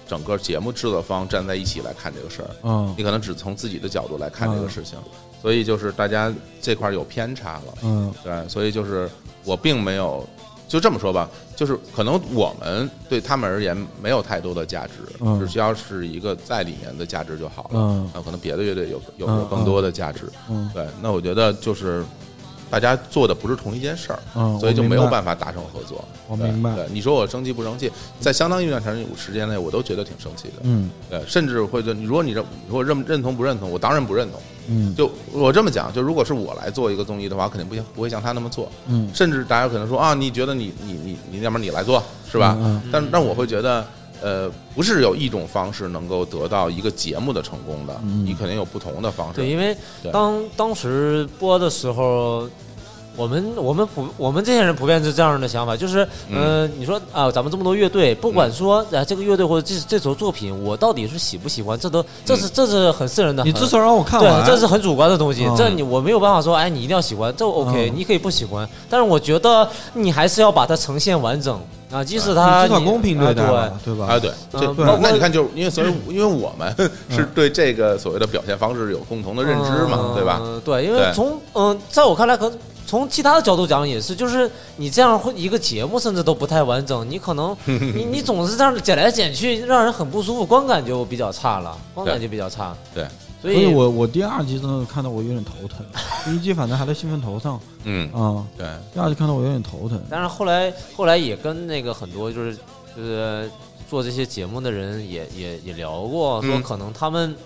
[0.09, 4.99] 整个节目制作方站在一起来看这个事儿，嗯你可能只从自己的角度来看这个事情，
[5.43, 7.75] 所以就是大家这块儿有偏差了。
[7.83, 8.13] 嗯。
[8.23, 9.11] 对，所以就是
[9.45, 10.29] 我并没有
[10.71, 17.71] 就这么说吧，就是可能我们对他们而言没有太多的价值，嗯只需要是一个在里面的价值就好了。
[17.73, 20.31] 嗯那可能别的乐队有有嗯有更多的价值。
[20.49, 22.05] 嗯对，那我觉得就是
[22.71, 25.11] 大家做的不是同一件事儿，嗯，所以就没有。
[25.11, 25.99] 办法达成合作。
[25.99, 27.91] 对我明白对，你说我生气不生气，
[28.21, 30.55] 在相当一段长时间内，我都觉得挺生气的。
[30.63, 34.41] 嗯对，甚至会觉得，如果你认如果认认同不认同，我当然不认同。
[34.69, 38.71] 嗯就我这么讲，就如果是我来做一个综艺的话，肯定不像不会像他那么做。
[38.87, 42.01] 嗯甚至大家可能说啊，你觉得你你你你要么你来做
[42.31, 42.57] 是吧？
[42.61, 43.85] 嗯但但我会觉得，
[44.23, 49.37] 呃，不是有一种方式能够得到一个节目的成功的，嗯你肯定有不同的方式。
[49.37, 49.77] 对，因为
[50.13, 52.49] 当当时播的时候，
[53.17, 74.07] 我们我们普我们这些人普遍是这样的想法，就是，嗯呃，你说啊、咱们这么多乐队，不管说啊、这个乐队或者这这首作品，我到底是喜不喜欢，这都这是这是很私人的，你至少让我看完，对，这是很主观的东西，嗯这你我没有办法说，哎，你一定要喜欢，这 OK，、嗯你可以不喜欢，但是我觉得你还是要把它呈现完整啊，即使它你至少公平对待啊，对吧？
[74.07, 76.73] 啊，对，这嗯那那你看，就是因为所以因为我们
[77.11, 80.41] 是对这个所谓的表现方式有共同的认知嘛，嗯对吧？？
[80.65, 82.59] 对，因为从嗯、在我看来，可能
[82.91, 92.77] 从其他的角度讲也是，就是你这样会一个节目甚至都不太完整，你可能 你你总是这样剪来剪去，让人很不舒服，观感就比较差了，观感就比较差。
[92.93, 93.07] 对，
[93.41, 95.87] 所以所以我我第二集真的看到我有点头疼，
[96.25, 100.03] 第 一集反正还在兴奋头上嗯，啊，对，第二集看到我有点头疼。
[100.11, 102.57] 但是后来后来也跟那个很多就是
[102.97, 103.49] 就是
[103.89, 107.37] 做这些节目的人也也也聊过，说嗯可能他们。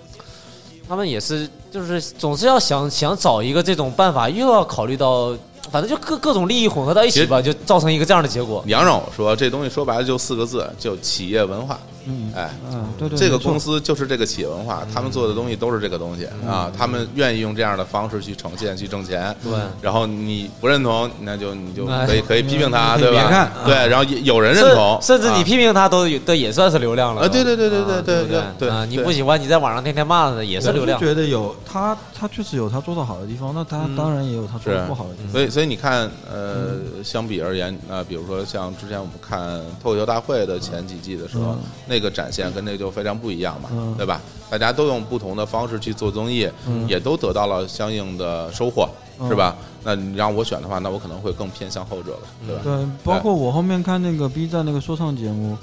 [0.89, 5.35] 他们也是，就是总是要想想找一个这种办法，又要考虑到，
[5.71, 8.63] 反正就各各种利益混合到一起吧，就造成一个这样的结果。
[8.67, 11.79] 你要让我说，这东西说白了就四个字，就企业文化。
[12.07, 19.35] 嗯哎，嗯，对对，这个公司就是这个企业文化，他们做的东西都是这个东西嗯啊，他们愿意用这样的方式去呈现、去挣钱。
[19.43, 23.53] 对然后你不认同，那就你就哎可以可以批评他，对吧别看？
[23.65, 30.99] 对，然后也有人认同，甚甚至你啊批评他都都也算是流量了啊对对对对对啊对对对啊，你不喜欢你在网上天天骂他的也是流量。
[30.99, 35.33] 觉得有他，他确实有他做的好的地方，那他嗯当然也有他做的不好的地方。
[35.33, 39.39] 所以，所以你看，呃，相比而言，呃，比如说像之前我们看
[39.83, 41.59] 脱口秀大会的前几季的时候，嗯
[41.95, 44.21] 那个展现跟那个就非常不一样嘛，嗯对吧？
[44.51, 48.89] 大家都用不同的方式去做综艺，嗯也都得到了相应的收获，
[49.21, 49.57] 嗯是吧？
[49.85, 52.63] 那你让我选的话，那我可能会更偏向后者了，对吧？
[52.65, 55.57] 对，包括我后面看那个 B 站那个说唱节目，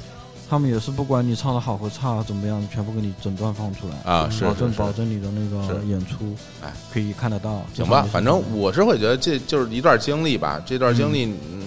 [0.50, 7.62] 他们也是不管你唱的好和差怎么样，全部给你整段放出来啊是保证保证你的那个演出，哎，可以看得到。
[7.74, 11.64] 行吧，反正我我是会觉得这就是一段经历吧，这段经历，嗯，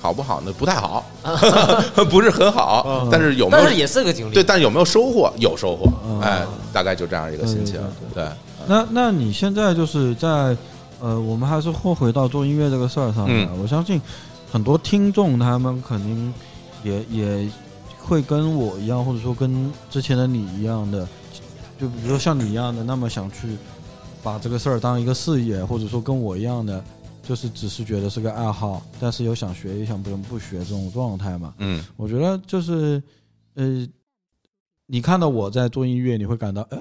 [0.00, 0.52] 好不好呢？
[0.56, 1.04] 不太好，
[2.10, 4.34] 不是很好嗯，但是有没有但是也是个经历。
[4.34, 4.42] 对？
[4.44, 5.32] 但是有没有收获？
[5.38, 7.80] 有收获嗯，哎，大概就这样一个心情
[8.14, 8.28] 对，对。
[8.68, 10.56] 那那你现在就是在
[11.00, 13.48] 呃，我们还是会回到做音乐这个事儿上面。
[13.52, 14.00] 嗯我相信
[14.50, 16.32] 很多听众他们肯定
[16.82, 17.48] 也也
[18.02, 21.06] 会跟我一样，或者说跟之前的你一样的，
[21.80, 23.56] 就比如说像你一样的，那么想去
[24.22, 26.82] 把这个事儿当一个事业，或者说跟我一样的，
[27.28, 31.54] 就是只是觉得是个爱好，但是又想学也想不能不学这种状态嘛。
[31.58, 33.02] 嗯我觉得就是
[33.54, 33.86] 呃。
[34.88, 36.78] 你看到我在做音乐，你会感到，哎，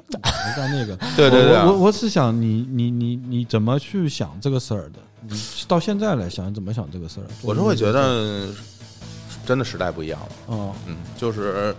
[0.56, 0.96] 干那个？
[1.18, 5.00] 对对对啊我我我是想你你你你怎么去想这个事儿的？
[5.28, 5.36] 你
[5.68, 7.26] 到现在来想，你怎么想这个事儿？
[7.42, 8.48] 我是会觉得，
[9.44, 10.30] 真的时代不一样了。
[10.50, 11.76] 嗯，嗯，就是，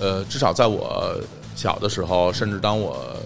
[0.00, 1.16] 呃，至少在我
[1.54, 3.16] 小的时候，甚至当我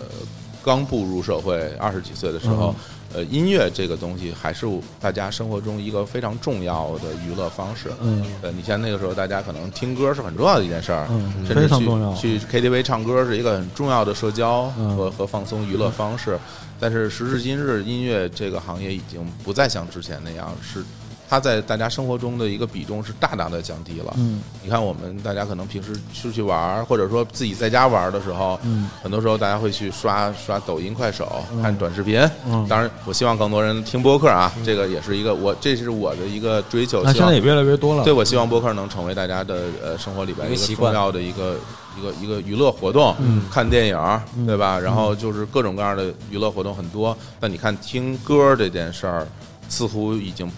[0.62, 2.74] 刚步入社会二十几岁的时候，
[3.14, 4.66] 呃，音乐这个东西还是
[5.00, 7.90] 大家生活中一个非常重要的娱乐方式。
[8.02, 11.68] 嗯呃，你像那个时候，大家可能听歌是很重要的一件事儿，嗯，甚至
[12.16, 12.38] 去。
[12.38, 16.38] 去 KTV 唱歌是一个很重要的社交嗯和和放松娱乐方式，
[16.78, 20.84] 但是时至今日，音乐这个行业已经不再像之前那样，是
[21.28, 24.14] 它在大家生活中的一个比重是大大的降低了。
[24.16, 32.18] 嗯你看，我们大家可能平时出去玩儿，或者说自己在家玩儿的时候，嗯很多时候大家会去刷刷抖音、快手，嗯看短视频。
[32.46, 37.02] 嗯，当然，我希望更多人听播客啊，这个也是一个我这是我的一个追求。
[37.02, 38.04] 那现在也越来越多了。
[38.04, 41.56] 对，我希望播客能成为大家的呃生活里边一个重要的一个
[41.96, 43.98] 一一个一个娱乐活动，嗯看电影，
[44.36, 44.78] 嗯对吧？
[44.78, 49.26] 然后就是各种各样的娱乐活动很多，但你看听歌这件事儿，
[49.68, 50.50] 似乎已经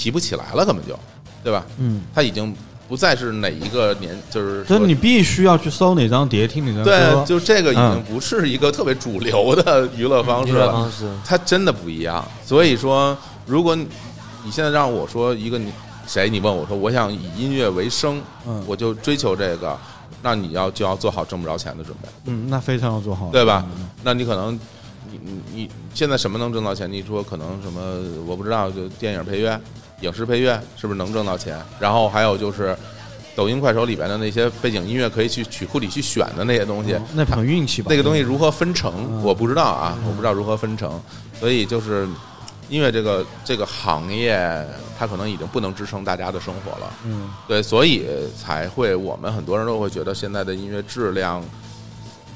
[0.00, 0.98] 提不起来了，根本就，
[1.44, 1.62] 对吧？
[1.76, 2.56] 嗯，他已经
[2.88, 8.02] 不再是哪一个年，就是说就是你必须要去搜哪张碟听哪张对，就这个已经嗯。
[8.04, 12.26] 不是一个特别主流的娱乐方式了，方式，它真的不一样。
[12.42, 13.86] 所以说，如果你
[14.42, 15.70] 你现在让我说一个你
[16.06, 18.64] 谁，你问我说我想以音乐为生，嗯。
[18.66, 19.78] 我就追求这个，
[20.22, 23.66] 那你要就要做好挣不着钱的准备，嗯，那非常要做好，对吧？
[23.76, 23.88] 嗯？
[24.02, 24.58] 那你可能
[25.10, 26.90] 你你你现在什么能挣到钱？
[26.90, 27.80] 你说可能什么
[28.26, 29.60] 我不知道，就电影配乐、
[30.00, 31.60] 影视配乐是不是能挣到钱？
[31.78, 32.76] 然后还有就是。
[33.36, 37.86] 抖音、快手里边的那些背景音乐，可以去曲库里去选的那些东西，哦那很运气吧？
[37.88, 41.00] 那个东西如何分成，嗯我不知道啊，我不知道如何分成，
[41.38, 42.06] 所以就是
[42.68, 44.66] 音乐这个这个行业，
[44.98, 48.04] 它可能已经不能支撑大家的生活了，嗯，对，所以
[48.36, 51.42] 才会我们很多人都会觉得现在的音乐质量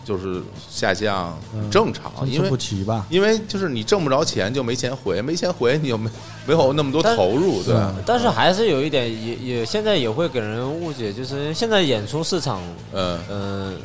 [0.04, 3.06] 就是下降，很正常，因为不齐吧？
[3.08, 6.10] 因为就是你挣不着钱就没钱回，没钱回你又没
[6.46, 7.94] 没有那么多投入，对吧？
[8.04, 12.60] 但是还是有一点，也也现在也会给人误解，就是现在演出市场，
[12.92, 13.76] 嗯嗯、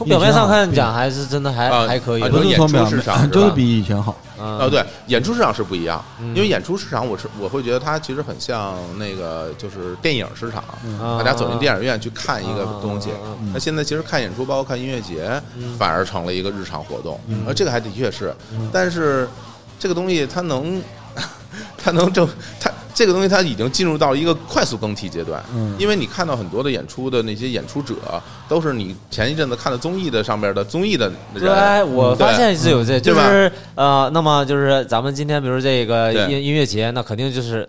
[0.00, 2.30] 从表面上看讲，还是真的还、啊还可以啊的。
[2.32, 4.16] 不是演出说表面市场是就是比以前好。
[4.38, 10.64] 嗯哦，对，演出市场是不一样，嗯因为演出市场，我是我会觉得它其实很像那个就是电影市场，
[10.98, 13.10] 啊大家走进电影院去看一个东西
[13.52, 15.38] 那现在其实看演出，包括看音乐节，
[15.78, 18.34] 反而成了一个日常活动，而这个还的确是，
[18.72, 19.28] 但是
[19.78, 20.82] 这个东西它能，
[21.76, 22.26] 它能挣
[22.58, 22.70] 它。
[23.00, 25.74] 这个东西它已经进入到一个快速更替阶段，嗯。
[25.78, 27.94] 因为你看到很多的演出的那些演出者，
[28.46, 37.66] 都是你前一阵子看的综艺的上边的综艺的人，对，我发现是有这，就是呃，那么就是咱们今天比如这个音音乐节，那肯定就是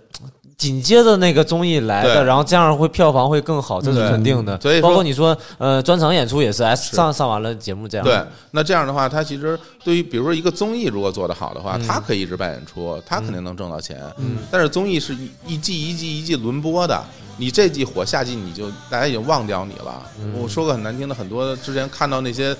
[0.62, 4.62] 紧接着那个综艺来的，然后这样会票房会更好，这是肯定的。
[4.62, 8.06] 所以包括你说呃专场演出也是，哎上上完了节目这样。
[8.06, 14.00] 对，那这样的话，他其实对于比如说一个综艺如果做得好的话，嗯它可以一直办演出，他肯定能挣到钱。
[14.18, 17.04] 嗯，但是综艺是一一季一季一季轮播的，
[17.38, 20.04] 你这季火，下季你就大家已经忘掉你了。
[20.22, 22.56] 嗯我说个很难听的，很多之前看到那些。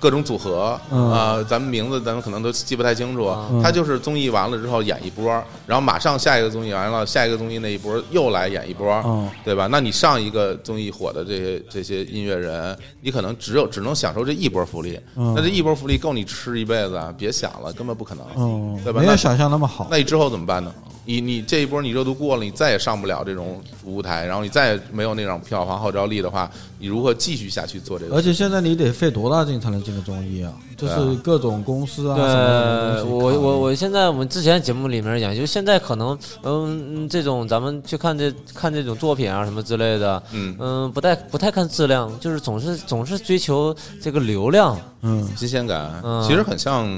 [0.00, 3.28] 各种组合啊、嗯咱们名字咱们可能都记不太清楚。
[3.52, 5.30] 嗯他就是综艺完了之后演一波，
[5.66, 9.68] 然后马上下一个综艺完了，下一个综艺那一波又来演一波，嗯对吧？
[9.70, 17.14] 那你上一个综艺火的这些这些音乐人，你可能只有只能享受这一波福利，嗯那这一波福利够你吃一辈子啊？
[17.18, 19.00] 别想了，根本不可能，嗯，对吧？
[19.00, 19.86] 没有想象那么好。
[19.90, 20.72] 那你之后怎么办呢？
[21.06, 26.48] 你你这一波你热度过了，你再也上不了这种舞台，然后你再也没有那种票房号召力的话，
[26.78, 28.14] 你如何继续下去做这个？
[28.14, 30.52] 而且现在你得费多大劲才能进个综艺啊？
[30.76, 46.88] 就是各种公司啊，对，我我我现在我们之前节目里面讲，就现在可能嗯这种咱们去看这看这种作品啊什么之类的，嗯嗯不太不太看质量，就是总是总是追求这个流量，嗯新鲜感，嗯其实很像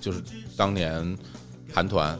[0.00, 0.20] 就是
[0.56, 1.16] 当年
[1.72, 2.18] 韩团。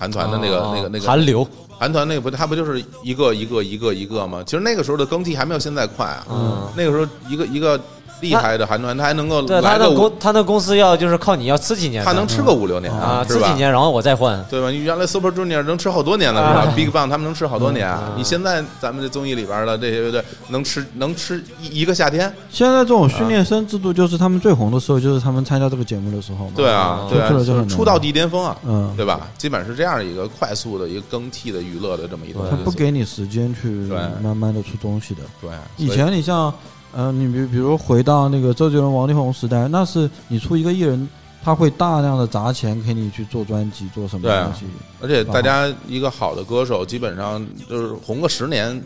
[0.00, 1.44] 韩团的那个、啊那个那个韩流，
[1.76, 4.44] 韩团那个不，它不就是一个一个一个一个吗？
[4.46, 6.24] 其实那个时候的更替还没有现在快啊。
[6.30, 7.80] 嗯那个时候一个一个
[8.20, 13.46] 厉害的韩团，他还能够对他来个五，那公他的公司要就是靠你要吃几年，他能吃个五六年啊是吧？
[13.46, 14.44] 吃几年，然后我再换。
[14.50, 14.70] 对吧？
[14.70, 22.32] 你原来 Super Junior 能吃好多年了是吧啊？Big Bang 他们能吃好多年嗯，你现在咱们这综艺里边的这些乐队能吃能吃一一个夏天？
[22.50, 26.52] 现在这种训练生制度，就是他们最红的时候，就是他们参加这个节目的时候嘛。
[26.56, 29.28] 对啊，嗯对啊出道第一巅峰啊，嗯，对吧？
[29.36, 35.22] 基本是这样一个快速的一个更替的娱乐的这么一个他东西，不给你时间去对慢慢的出东西的。
[35.40, 35.50] 对。
[35.76, 36.52] 以前你像，
[36.92, 41.08] 呃，你比比如回到那个周杰伦、王力宏时代，那是你出一个艺人，
[41.42, 44.64] 他会大量的砸钱给你去做专辑，做什么东西。
[45.00, 48.82] 而且大家一个好的歌手，基本上就是红个十年，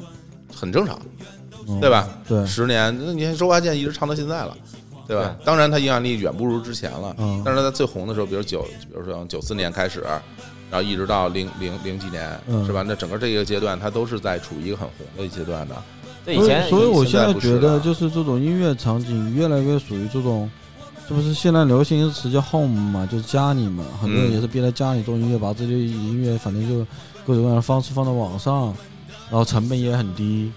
[0.55, 0.99] 很正常，
[1.69, 2.09] 嗯对吧？
[2.29, 4.57] 对，十年，那你看周华健一直唱到现在了，
[5.07, 5.37] 对吧？
[5.45, 10.05] 当然他影响力远不如之前了，嗯但是他在最红的时候，比如九，比如说九四年开始，
[10.71, 12.83] 然后一直到零零零几年，嗯是吧？
[12.85, 15.77] 那整个这一个阶段，他都是在处于一个很红的阶段的。
[16.25, 20.51] 对以前所以，所以我现现在觉得，就是这种音乐场景越来越属于这种，
[21.09, 24.35] 这不是现在流行一个词叫 home 嘛，就是家里嘛，很多人嗯。
[24.35, 26.79] 也是憋在家里做音乐，把自己的音乐反正就
[27.27, 28.75] 各种各样的方式放到网上，
[29.31, 30.51] 然后成本也很低，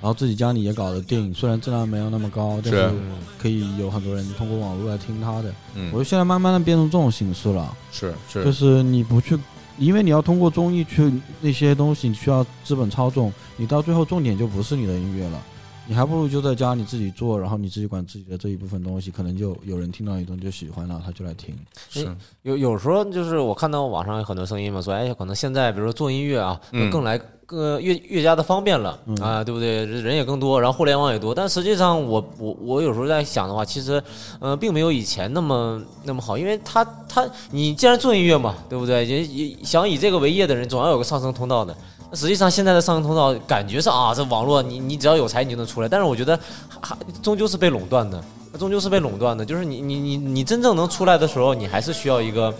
[0.00, 2.92] 然后自己家里也搞得定，虽然质量没有那么高，但是是。
[3.38, 5.52] 可以有很多人通过网络来听他的。
[5.74, 5.90] 嗯。
[5.92, 8.42] 我，觉得现在慢慢的变成这种形式了，是是。
[8.42, 9.38] 就是是你不去，
[9.78, 15.42] 因为你要通过综艺去那些东西，你需要资本操纵，你到最后重点就不是你的音乐了，
[15.86, 21.54] 你还不如就在家你自己做，然后你自己管自己的这一部分东西，可能就有人听到你东西就喜欢了，他就来听。
[21.90, 22.08] 是
[22.42, 29.84] 有有时候就是我看到网上有很多声音嘛，说哎，可能现在比如说做音乐啊，嗯更来更越越加的方便了、啊，对不对？
[29.84, 34.02] 人也更多，然后互联网也多，但实际上我我我有时候在想的话，其实
[34.40, 39.04] 呃并没有以前那么那么好，因为他他你既然做音乐嘛，对不对？
[39.04, 41.76] 也也想以这个为业的人，总要有个上升通道的。
[42.14, 46.38] 实际上现在的上升通道感觉上啊，这网络你你只要有才你就能出来，但是我觉得
[46.80, 48.22] 还终究是被垄断的。
[48.56, 52.54] 终究是被垄断的，就是你你你你真正能出来的时候，你还是需要一个，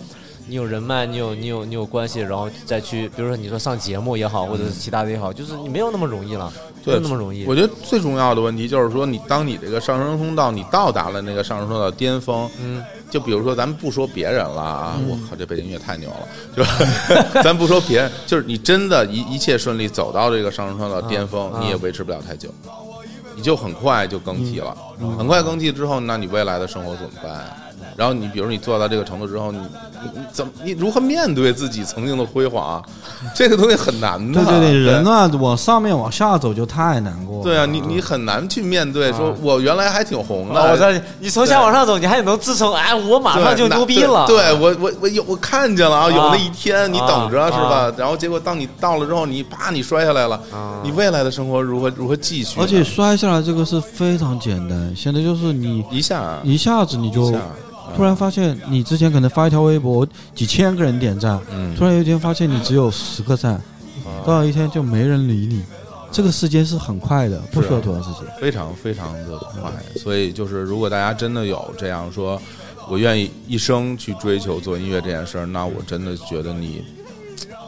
[0.46, 6.52] 你有人脉，你有你有你有关系，然后再去，比如说你说上节目也好，或者是其他的也好，就是你没有那么容易了，
[6.84, 7.46] 没对有那么容易。
[7.46, 22.50] 我觉得最重要的问题就是说，你当你这个上升通道你到达了那个上升通道巅峰，嗯，就比如说咱们不说别人了啊，我靠，这背景音乐太牛了，就是咱不说别人，就是你真的一一切顺利走到这个上升通道巅峰，啊你也维持不了太久，
[23.34, 24.76] 你就很快就更替了，
[25.16, 27.56] 很快更替之后，那你未来的生活怎么办？
[27.96, 32.82] 然后你比如你做到这个程度之后，你你你怎么你如何面对自己曾经的辉煌？
[33.34, 34.44] 这个东西很难的。
[34.44, 37.42] 对对对，人啊往上面往下走就太难过了。
[37.44, 44.26] 对啊，你你很难去面对，说啊我原来还挺红的，啊，我知道你你从下往上走，你还能支撑，哎，我马上就牛逼了。
[44.26, 47.92] 对对我我我有我看见了啊，有啊那一天，你等着啊是吧啊？
[47.96, 52.60] 然后结果当你到了之后，你啪你摔下来了啊，你未来的生活如何如何继续？
[52.60, 57.38] 而且摔下来这个是非常简单，现在就是你一下一下子你就一下
[57.96, 63.60] 突然发现，你之前可能发一条微博几千个人点赞，嗯突然有一天发现你只有十个赞，
[64.24, 65.62] 突然有一天就没人理你。
[66.10, 68.22] 这个时间是很快的，不需要多长时间。
[68.40, 72.40] 非常非常的快，所以就是如果大家真的有这样说，
[72.88, 76.84] 我愿意一生去追求做音乐这件事儿，那我真的觉得你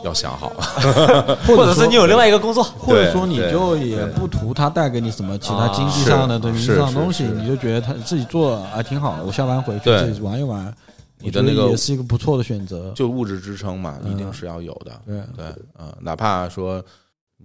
[0.06, 1.36] 要想好了。
[1.46, 10.72] 或者是你有另外一个工作，或者说你就也不图他带给你什么其他啊经济上的、上的东西，你就觉得他自己做啊挺好的，我下班回去自己玩一玩，
[11.18, 12.92] 你的那个我觉得也是一个不错的选择。
[12.94, 14.92] 就物质支撑嘛，嗯一定是要有的。
[15.06, 15.46] 对，对，
[15.78, 16.84] 嗯，哪怕说你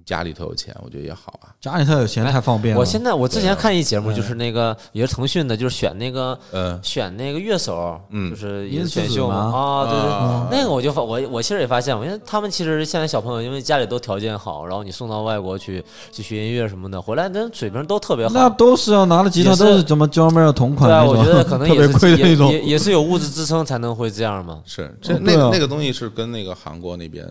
[0.05, 1.53] 家里头有钱，我觉得也好啊。
[1.61, 2.79] 家里头有钱太方便了。
[2.79, 10.11] 我现在我之前看一节目，就是那个也是腾讯的，就是选那个嗯选那个乐手，嗯就是也是音选秀嘛啊，对对。
[10.11, 18.33] 啊那个我就发我我其实也发现，因为他们其实现在小朋友，因为家里都条件好，然后你送到外国去去学音乐什么的，回来那水平都特别好。
[18.33, 22.51] 那都是要拿了吉他都是怎么 John Mayer 同款对啊，我觉得可能 特别也是也贵的那种。
[22.51, 24.61] 也也是有物质支撑才能会这样嘛。
[24.65, 27.27] 是这那个那个东西是跟那个韩国那边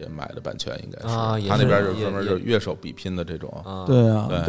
[0.00, 3.50] 直接买的版权，应该是啊是他那边就也专门就是乐手比拼的这种。
[3.64, 4.40] 啊，对啊，对，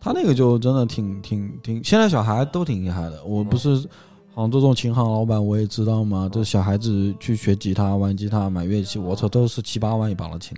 [0.00, 3.22] 他那个就真的挺挺挺，现在小孩都挺厉害的。
[3.24, 3.86] 我不是
[4.34, 6.28] 杭州这种琴行老板，我也知道嘛。
[6.32, 10.56] 这小孩子去学吉他、玩吉他、买乐器，我操，都是七八万一把的琴。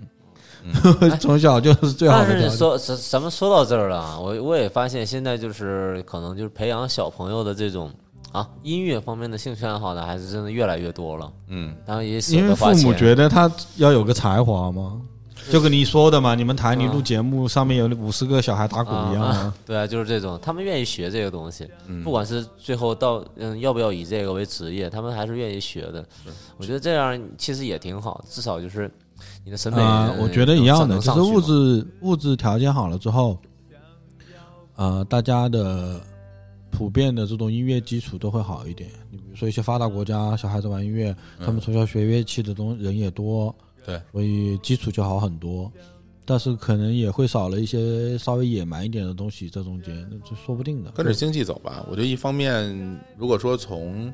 [1.21, 2.57] 从小就是最好但是的条件。
[2.57, 7.89] 说咱咱们说到这儿了啊，我我也发现现在就是可能就是培养小朋友的这种
[8.31, 12.93] 啊音乐方面的兴趣爱好呢，还是真的越来越多了，嗯，当然也舍因为父母。
[12.93, 15.01] 觉得他要有个才华嘛，
[15.51, 19.53] 就跟你说的嘛，你们台你录节目上面有五十个小孩打鼓一样。
[19.65, 22.03] 对啊，就是这种，他们愿意学这个东西，嗯。
[22.03, 26.05] 不管是最后到嗯要不要以这个为职业，他们还是愿意学的。
[26.57, 28.91] 我觉得这样其实也挺好，至少就是
[29.43, 29.81] 你的审美，
[30.19, 33.37] 我觉得一样的，能就是物质物质条件好了之后，
[34.75, 35.99] 呃，大家的
[36.71, 38.89] 普遍的这种音乐基础都会好一点。
[39.11, 43.53] 你比如说一些发达国家，小孩子玩音乐，他们从小学乐器的东人也多，
[43.85, 45.71] 对，所以基础就好很多。
[46.25, 50.91] 但是可能也会少了一些稍微野蛮一点的东西在中间，那这说不定的。
[50.91, 51.83] 跟着经济走吧。
[51.89, 54.13] 我觉得一方面，如果说从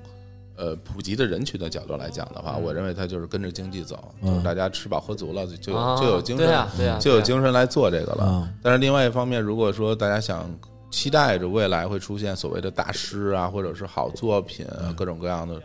[0.56, 8.24] 呃普及的人群的角度来讲的话，我认为它就是跟着经济走，嗯就是大家吃饱喝足了，就就有啊就有精神就有精神来做这个了。
[8.24, 10.50] 啊，但是另外一方面，如果说大家想
[10.96, 15.62] 期待着未来会出现所谓的大师啊，或者是好作品啊，嗯各种各样的，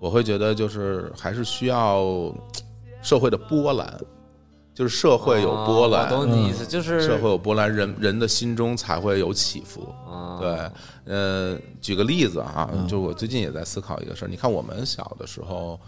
[0.00, 2.34] 我会觉得就是还是需要
[3.00, 3.88] 社会的波澜，
[4.74, 9.94] 就是社会有波澜，懂你意思，就是社会有波澜，人人的心中才会有起伏。
[10.10, 14.28] 啊对，呃，举个例子啊，嗯就我最近也在思考一个事儿。
[14.28, 15.78] 你看我们小的时候，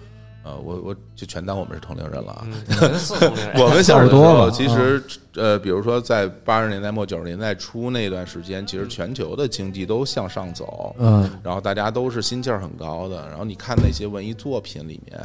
[0.47, 2.47] 呃，我我就全当我们是同龄人了啊。
[3.59, 5.03] 我们小时候，其实
[5.35, 13.29] 呃，比如说在八十年代末九十年代初那段时间，其实全球的经济都向上走，嗯，然后大家都是心气儿很高的。
[13.29, 15.21] 然后你看那些文艺作品里面，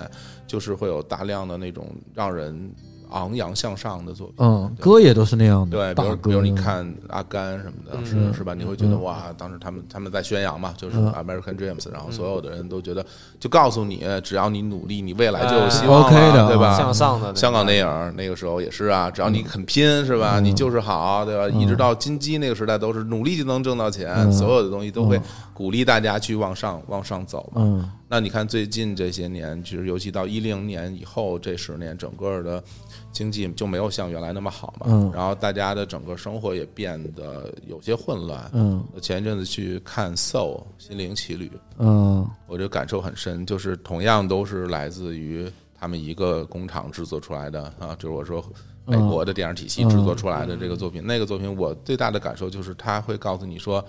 [0.48, 2.72] 就是会有大量的那种让人
[3.12, 4.36] 昂扬向上的作品。
[4.40, 8.34] 嗯，歌也都是那样的，对，比如比如你看阿甘什么的，当时嗯。
[8.34, 8.54] 是吧？
[8.54, 11.12] 你会觉得哇，当时他们他们在宣扬嘛，就是嗯。
[11.14, 13.06] American Dreams，然后所有的人都觉得，
[13.40, 16.76] 就告诉你，只要你努力，你未来就有希望对吧？
[16.76, 20.40] 向上的香港电影那个时候也是啊，只要你肯拼，是吧？
[20.40, 21.48] 你就是好，对吧？
[21.50, 25.20] 一直到金鸡那个时代，都是努力就能挣到钱，所有的东西都会
[25.54, 27.94] 鼓励大家去往上往上走嘛。
[28.12, 32.62] 嗯那你看最近这些年，其实尤其到一零年以后这十年，整个的
[33.10, 34.88] 经济就没有像原来那么好嘛。
[34.90, 38.52] 嗯然后大家的整个生活也变得有些混乱。
[38.52, 48.44] 嗯我前一阵子去看《Soul》心灵奇旅，嗯我就感受很深，就是同样都是来自于他们一个工厂制作出来的啊，就是我说
[48.86, 51.02] 美国的电影体系制作出来的这个作品。
[51.02, 53.82] 那个作品我最大的感受就是，他会告诉你说，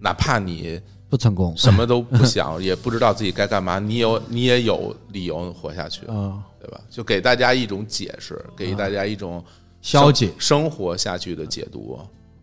[0.00, 6.80] 哪怕你不成功，什么都不想， 也不知道自己该干嘛，你有你也有理由活下去，嗯，对吧？
[6.90, 9.42] 就给大家一种解释，给大家一种
[9.80, 11.98] 消解生生活下去的解读，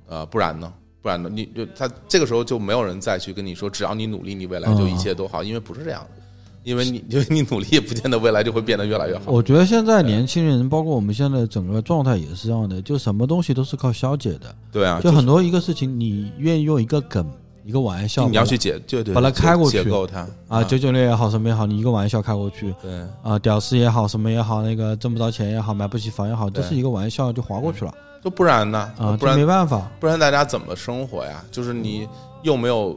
[0.07, 0.71] 呃，不然呢？
[1.01, 1.29] 不然呢？
[1.31, 6.23] 你就他这个时候就没有人再去跟你说，只要你努力，你未来就一切都好，因为不是这样的，
[6.63, 9.31] 因为你 因为你努力，也不见得未来就会变得越来越好。
[9.31, 14.55] 我觉得现在年轻人，包括我们现在整个状态也是这样的，就什么东西都是靠消解的。
[14.71, 17.31] 对啊，就很多一个事情，你愿意用一个梗、
[17.65, 19.83] 一个玩笑，你要去解，就对，把它开过去。
[19.83, 20.27] 解构它。
[20.47, 22.73] 啊，九九六也好，什么也好，你一个玩笑开过去。
[22.79, 23.01] 对。
[23.23, 27.91] 啊，屌丝也好，什么也好，那个挣不着钱也好，买不起房也好，对都是一个玩笑就划过去了。
[28.23, 28.91] 就不然呢？
[28.99, 29.89] 啊，不然没办法。
[29.99, 31.43] 不然大家怎么生活呀？
[31.51, 32.07] 就是你
[32.43, 32.95] 又没有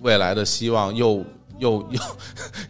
[0.00, 1.24] 未来的希望，又
[1.60, 2.00] 又又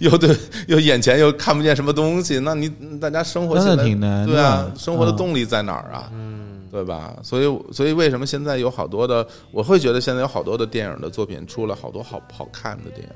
[0.10, 2.68] 又对，又眼前又看不见什么东西，那你
[3.00, 6.10] 大家生活起来真的挺难对啊，生活的嗯动力在哪儿啊？
[6.12, 7.16] 嗯，对吧？
[7.22, 13.14] 所以所以为什么现在有好多的，我会觉得现在有好多的电影的作品出了好多好好看的电影，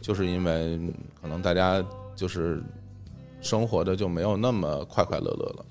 [0.00, 0.78] 就是因为
[1.20, 1.84] 可能大家
[2.14, 2.62] 就是
[3.40, 5.64] 生活的就没有那么快快乐乐了。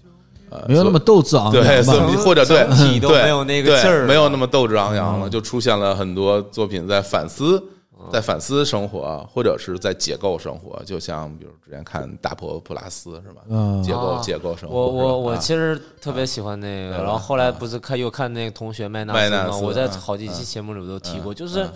[0.49, 2.15] 呃，没有那么斗志昂对，扬对？
[2.17, 7.63] 或者对体都对没有那个劲儿没有那么斗志昂扬了，就出现了很多作品在反思，
[8.11, 10.83] 在反思生活，或者是在解构生活。
[10.83, 13.41] 就像比如之前看《大破普拉斯》是吧？
[13.49, 14.75] 嗯解构啊解构生活。
[14.75, 19.29] 我我我其实特别喜欢那个，然后后来不是看又看那个同学麦纳斯吗？
[19.29, 21.69] 麦纳斯我在嗯好几期嗯节目里边都提过，嗯就是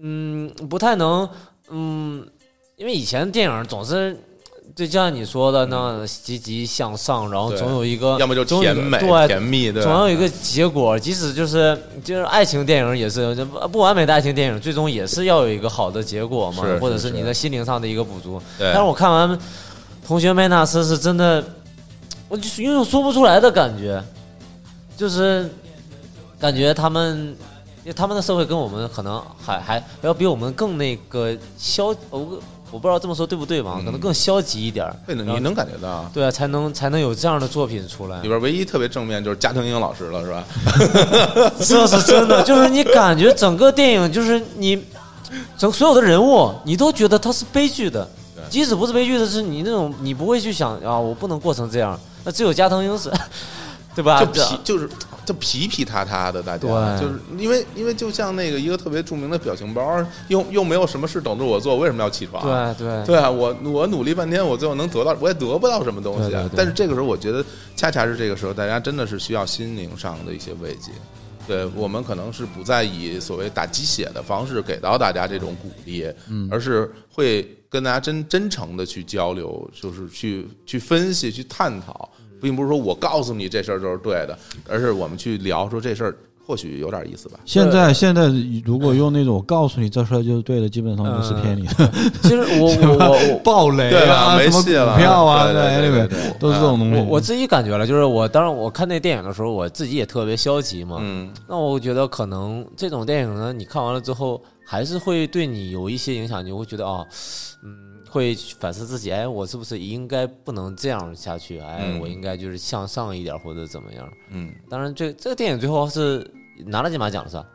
[0.00, 1.28] 嗯不太能
[1.70, 2.26] 嗯，
[2.76, 4.16] 因为以前电影总是。
[4.74, 18.40] 就像你说的那样积极向上，然后总有一个，要么就甜美对，甜蜜，对，总要有一个结果，即使就是就是爱情电影也是不不完美的爱情电影，最终也是要有一个好的结果嘛，或者是你的心灵上的一个补足。
[18.58, 19.28] 但是我看完
[20.06, 21.44] 《同学麦纳斯》是真的，
[22.28, 24.02] 我就是有种说不出来的感觉，
[24.96, 25.50] 就是
[26.40, 27.36] 感觉他们，
[27.84, 32.40] 因为他们的社会跟我们可能还还要比我们更那个消，我
[32.72, 33.76] 我不知道这么说对不对吧？
[33.78, 34.96] 嗯可能更消极一点儿。
[35.06, 36.10] 你能感觉到。
[36.12, 38.28] 对啊，才能才能有这样的作品出来里。
[38.28, 40.44] 边唯一特别正面就是加藤鹰老师了，是吧？
[41.60, 44.82] 这是真的，就是你感觉整个电影就是你，
[45.58, 48.08] 整所有的人物，你都觉得他是悲剧的，
[48.48, 51.98] 即使不是悲剧的，是你那种你不会去想啊，我不能过成这样。
[52.24, 53.10] 那只有加藤鹰是，
[53.94, 54.24] 对吧？
[54.24, 54.88] 就皮就是
[55.24, 62.42] 就皮皮塌塌的，大家就是因为因为就像那个一个特别著名的表情包，又又没有什么事等着我做，为什么要起床？
[62.76, 66.42] 对对对啊，我我努力半天，我最后能得到，我也得不到什么东西啊。
[66.42, 67.44] 对对对但是这个时候，我觉得
[67.76, 70.90] 恰恰是这个时候，大家真的是需要心灵上的一些慰藉。
[71.44, 82.08] 对我们可能是不再以所谓打鸡血的方式给到大家这种鼓励，嗯，而是会跟大家真真诚的去交流，就是去去分析、去探讨，
[82.42, 84.36] 并不是说我告诉你这事儿就是对的，
[84.68, 86.14] 而是我们去聊说这事儿
[86.44, 87.38] 或许有点意思吧。
[87.44, 88.28] 现在现在
[88.64, 92.66] 如果用那种我告诉你这事儿就是对的，基本上都是骗你的，其实我
[92.98, 96.98] 我我我暴雷对吧啊，没戏了股票啊，对对对对 anyway 都是这种东西。
[96.98, 100.96] 我我自己感觉了，就是我当然我看那电影的时候，我自己也特别消极嘛。
[101.00, 107.06] 嗯，那我觉得可能这种电影呢，你看完了之后，还是会对你有一些影响，你会觉得啊，
[107.62, 111.58] 嗯，会反思自己，哎，我是不是应该不能这样下去？
[111.58, 114.06] 哎，嗯我应该就是向上一点或者怎么样？
[114.28, 116.30] 嗯，当然这，这个电影最后是
[116.66, 117.46] 拿了金马奖是吧？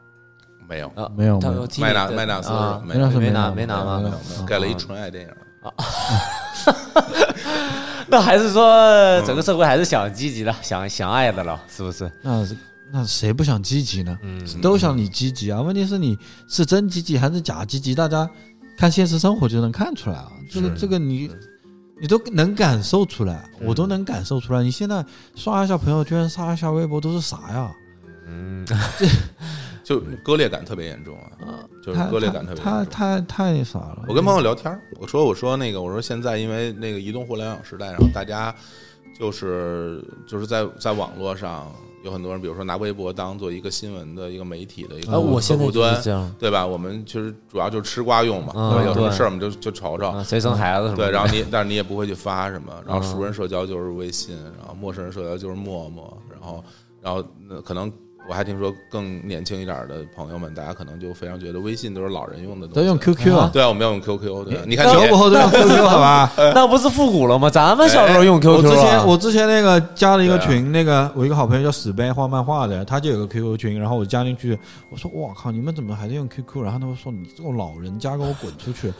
[0.68, 5.30] 没有，啊，没有没有他我听麦纳麦纳斯啊，没有没拿拿没拿吗没有没有盖了一纯爱电影。
[8.10, 12.10] 那还是说整个社会还是想积极的，想想爱的了，是不是？
[12.24, 12.58] 那是
[12.92, 14.18] 那谁不想积极呢？
[14.24, 15.62] 嗯，都想你积极啊。
[15.62, 16.18] 问题是你
[16.48, 17.94] 是真积极还是假积极？
[17.94, 18.30] 大家
[18.78, 20.32] 看现实生活就能看出来啊。
[20.50, 21.30] 这个是这个你
[22.00, 24.62] 你都能感受出来，我都能感受出来。
[24.62, 25.04] 你现在
[25.36, 27.76] 刷一下朋友圈，刷一下微博，都是啥呀？
[28.28, 28.66] 嗯，
[29.84, 32.86] 就割裂感特别严重啊，就是割裂感特别太。
[32.86, 34.06] 太太啥了。
[34.08, 38.54] 我跟朋友聊天，我说我说那个我说现在因为那个移动互联网时代，然后大家
[39.18, 41.74] 就是就是在在网络上
[42.08, 46.02] 有很多人，比如说拿微博当做一个新闻的一个媒体的一个客户端，
[46.40, 46.66] 对吧？
[46.66, 48.86] 我们其实主要就是吃瓜用嘛，嗯对吧？
[48.86, 56.64] 有什么事儿我们就就瞅瞅，啊，谁生孩子什么，对，然后你但是你也不会去发什么，然后嗯熟人社交就是微信，然后陌生人社交就是陌陌，然后
[57.02, 57.92] 然后那可能
[58.30, 66.32] 我还听说更年轻一点的朋友们，大家可能就非常觉得微信都是老人用的东西，都用 QQ 啊，对啊，我们要用 QQ，对啊，你看九五后都用 QQ 好吧？
[66.54, 67.50] 那不是复古了吗？
[67.50, 68.58] 咱们小时候用 QQ。
[68.58, 74.58] 我之前啊，我之前那个加了一个群，那个我一个好朋友叫死背画漫画的，他就有个 QQ 群，然后我加进去，
[74.90, 76.64] 我说我靠，你们怎么还在用 QQ？
[76.64, 78.92] 然后他们说你这种老人家给我滚出去！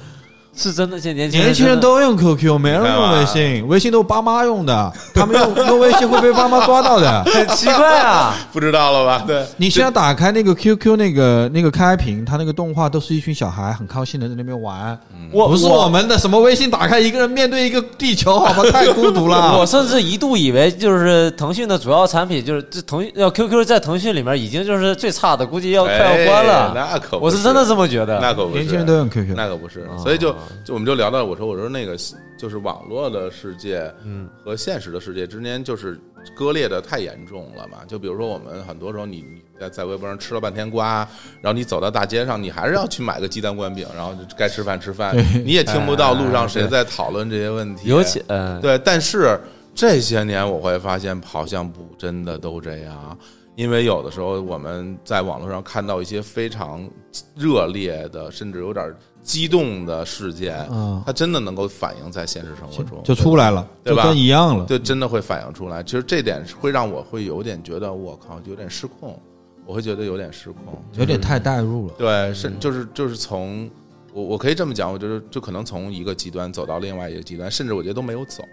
[0.58, 7.24] 是真的，现在年轻人年轻人都用 QQ，没人用微信，微信都是爸妈用的，他们用用微信会被爸妈抓到的。
[7.32, 9.24] 很奇怪啊， 不知道了吧？
[9.28, 14.98] 对，你现在打开那个 QQ 那个那个开屏，它那个动画都是一群小孩很高兴的在那边玩，
[15.32, 19.58] 我不是我们的什么微信打开一个人面对一个地球，好吧，太孤独了。
[19.60, 26.72] 我甚至一度以为，就是腾讯的主要产品就是这腾讯要 QQ 在腾讯里面已经就是最差的，估计要快要关哎了。
[26.74, 28.20] 那可不我是真的这么觉得。
[28.20, 30.34] 那可不是，年轻人都用 QQ，那可不是，啊所以就
[30.66, 31.98] 就我们就聊到，我说我说那个
[32.38, 36.00] 就是网络的世界，嗯，和现实的世界之间就是
[36.36, 37.80] 割裂的太严重了嘛。
[37.88, 41.08] 就比如说我们很多时候你你在在微博上吃了半天瓜，
[41.42, 45.16] 然后你走到大街上，你还是要去买个鸡蛋灌饼，然后就该吃饭吃饭，
[45.46, 49.40] 你也听不到路上谁在讨论这些问题，尤其嗯，对，但是
[49.74, 53.18] 这些年我会发现，好像不真的都这样，
[53.56, 56.88] 因为有的时候我们在网络上看到一些非常
[57.36, 58.94] 热烈的，甚至有点
[59.28, 64.66] 激动的事件，嗯它真的能够反映在现实生活中，就出来了，对吧就跟一样了。
[64.66, 65.84] 就，真的会反映出来。
[65.84, 69.20] 其实这点会让我会有点觉得，我靠，有点失控，
[69.66, 71.94] 我会觉得有点失控，有点太代入了。
[71.98, 73.70] 对，是就是就是从
[74.14, 78.44] 我我可以这么讲，我觉得就可能从一个极端走到另外一个极端，甚至我觉得都没有走。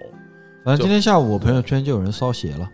[0.65, 2.69] 反正今天下午我朋友圈就有人烧鞋了，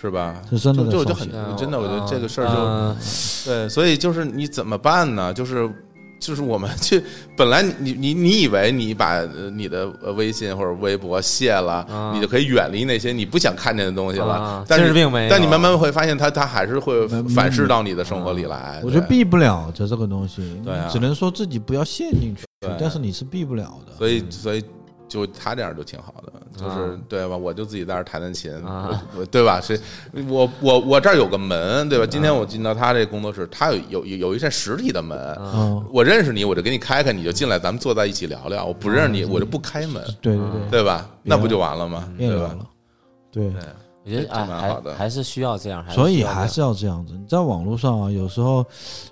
[0.00, 0.42] 是吧？
[0.50, 2.96] 是真的就就很真的，我觉得这个事儿就、嗯
[3.44, 5.32] 对，所以就是你怎么办呢？
[5.32, 5.70] 就是
[6.18, 7.02] 就是我们去，
[7.36, 14.34] 本来你你你以为你把呃你的呃微信或者微博卸了，啊你就可以远离那些你不想看见的东西了。
[14.34, 18.80] 啊但是并没有但你慢慢会发现它，它还是会反噬到你的生活里来。
[18.84, 22.44] 我觉得避不了的这个东西，对啊只能说自己不要陷进去，
[22.78, 23.92] 但是你是避不了的。
[23.96, 24.64] 所以所以
[25.08, 27.36] 就他这样就挺好的，就是、啊对吧？
[27.36, 29.60] 我就自己在这儿弹弹琴，啊我我对吧？
[29.60, 29.80] 是
[30.28, 32.06] 我我我这儿有个门，对吧？
[32.06, 35.18] 今天我进到他这工作室，他有有有一扇实体的门。
[35.40, 38.66] 嗯，我认识你，我就给你开开，你就进来，咱们坐在一起聊聊。
[38.66, 41.08] 我不认识你，我就不开门，对对对，对吧？
[41.22, 42.08] 那不就完了吗？
[42.18, 42.56] 对吧？
[43.30, 43.52] 对，
[44.08, 47.12] 我觉得哎蛮好的还还是需要这样，所以需要这样还是要这样子。
[47.12, 48.64] 你在网络上啊，有时候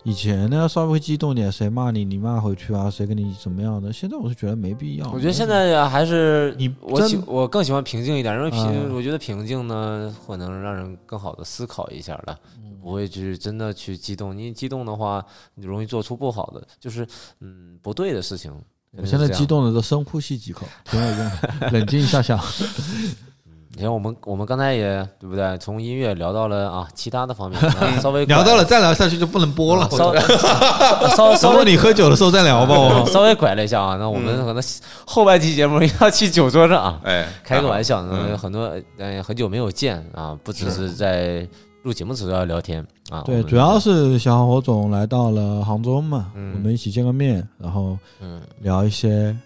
[0.05, 3.93] 以前呢稍微激动点，谁骂你你骂回去啊，谁跟你怎么样的？
[3.93, 5.11] 现在我是觉得没必要。
[5.11, 12.39] 我觉得现在还是你我喜我更喜欢平静一点，因为平、啊我觉得平静呢可能让人更好的思考一下的，
[12.83, 14.37] 不会去真的去激动。
[14.37, 15.25] 你激动的话，
[15.55, 17.07] 你容易做出不好的，就是
[17.41, 18.53] 嗯不对的事情。
[18.97, 19.45] 我现在激。
[19.45, 22.41] 动的都深呼吸几口，挺有用的，冷静一下下。
[23.77, 25.59] 你看我们我们刚才也对不对？
[25.59, 29.83] 从音乐聊到了啊其他的方面， 啊稍微聊到了，再聊下去就不能播了。
[29.85, 30.15] 啊稍
[31.15, 32.75] 稍稍 微你喝酒的时候再聊吧。
[32.75, 34.63] 我稍微拐了一下啊，那我们可能
[35.05, 37.01] 后半期节目要去酒桌上啊。
[37.05, 38.03] 哎，开个玩笑，
[38.39, 41.47] 很多嗯很久没有见啊，不只是在
[41.83, 49.37] 录节目的时候要聊天啊，对，主要是小火总来到了杭州嘛，嗯我们一起见个面，然后嗯聊一些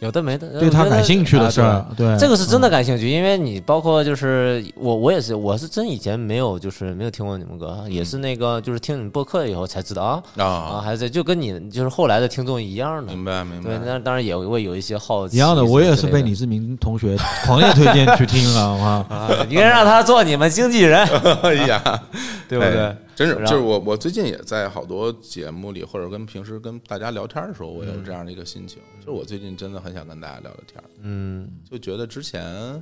[0.00, 1.84] 有的没的，对他感兴趣的啊事儿。
[1.96, 13.82] 对，这个是真的嗯感兴趣，因为你包括就是我，我也是，我是真以前没有就是没有听过你们歌，也是那个就是听你们播客以后才知道啊啊，啊，还是就跟你就是后来的听众一样的，明白明对，白。
[13.84, 18.60] 那当然也会有一些好奇一样的，我也是被李志明同学狂烈推荐去听了？
[19.08, 21.04] 啊，应该让他做你们经纪人，
[21.42, 21.82] 哎呀，
[22.48, 22.96] 对不对哎？
[23.18, 31.50] 真是，就是我，我最近也在好多节目里，或者跟平时跟大家聊天的时候，我有这样的一个心情，就是我最近真的很想跟大家聊聊天，嗯。
[31.68, 32.80] 就觉得之前，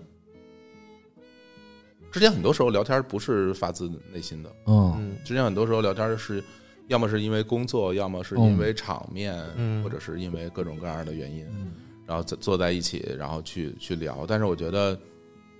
[2.12, 6.44] 之前很多时候聊天不是发自内心的，嗯，嗯之前很多时候聊天是，
[6.88, 9.82] 要么是因为工作，要么是因为场面，嗯。
[9.82, 11.46] 或者是因为各种各样的原因，
[12.04, 14.26] 然后坐坐在一起，然后去去聊。
[14.28, 15.00] 但是我觉得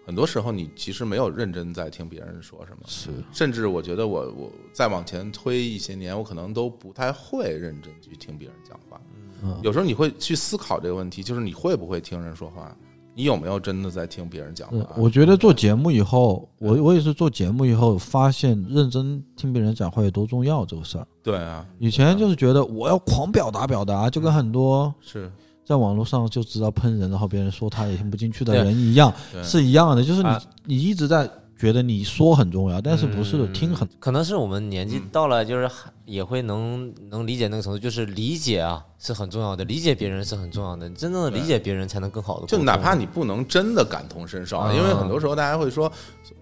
[0.06, 9.00] 很多时候你其实没有认真在听别人说什么，是甚至我觉得我我再往前推一些年，我可能都不太会认真去听别人讲话。
[9.42, 12.74] 嗯有时候你会去思考这个问题，就是你会不会听人说话？
[13.14, 14.94] 你有没有真的在听别人讲话？
[14.96, 21.06] 我觉得做节目以后，我我也是做节目以后发现，认真听别人讲话有多重要这个事儿。
[21.22, 25.32] 对啊，以前就是觉得我要狂表达表达，就跟很多是
[25.66, 29.12] 在网络上就知道喷人，然后别人说他也听不进去的人一样，
[29.43, 30.05] 是一样的。
[30.05, 30.43] 就是你啊。
[30.64, 31.28] 你一直在
[31.59, 33.52] 觉得你说很重要，但是不是嗯。
[33.52, 35.68] 听很可能是我们年纪到了，就是
[36.05, 42.47] 也会能能理解那个程度，就是理解啊是很重要的，理解别人是很重要的，真正的理解别人才能更好的。
[42.47, 44.72] 就哪怕你不能真的感同身受，啊。
[44.72, 45.90] 因为很多时候大家会说，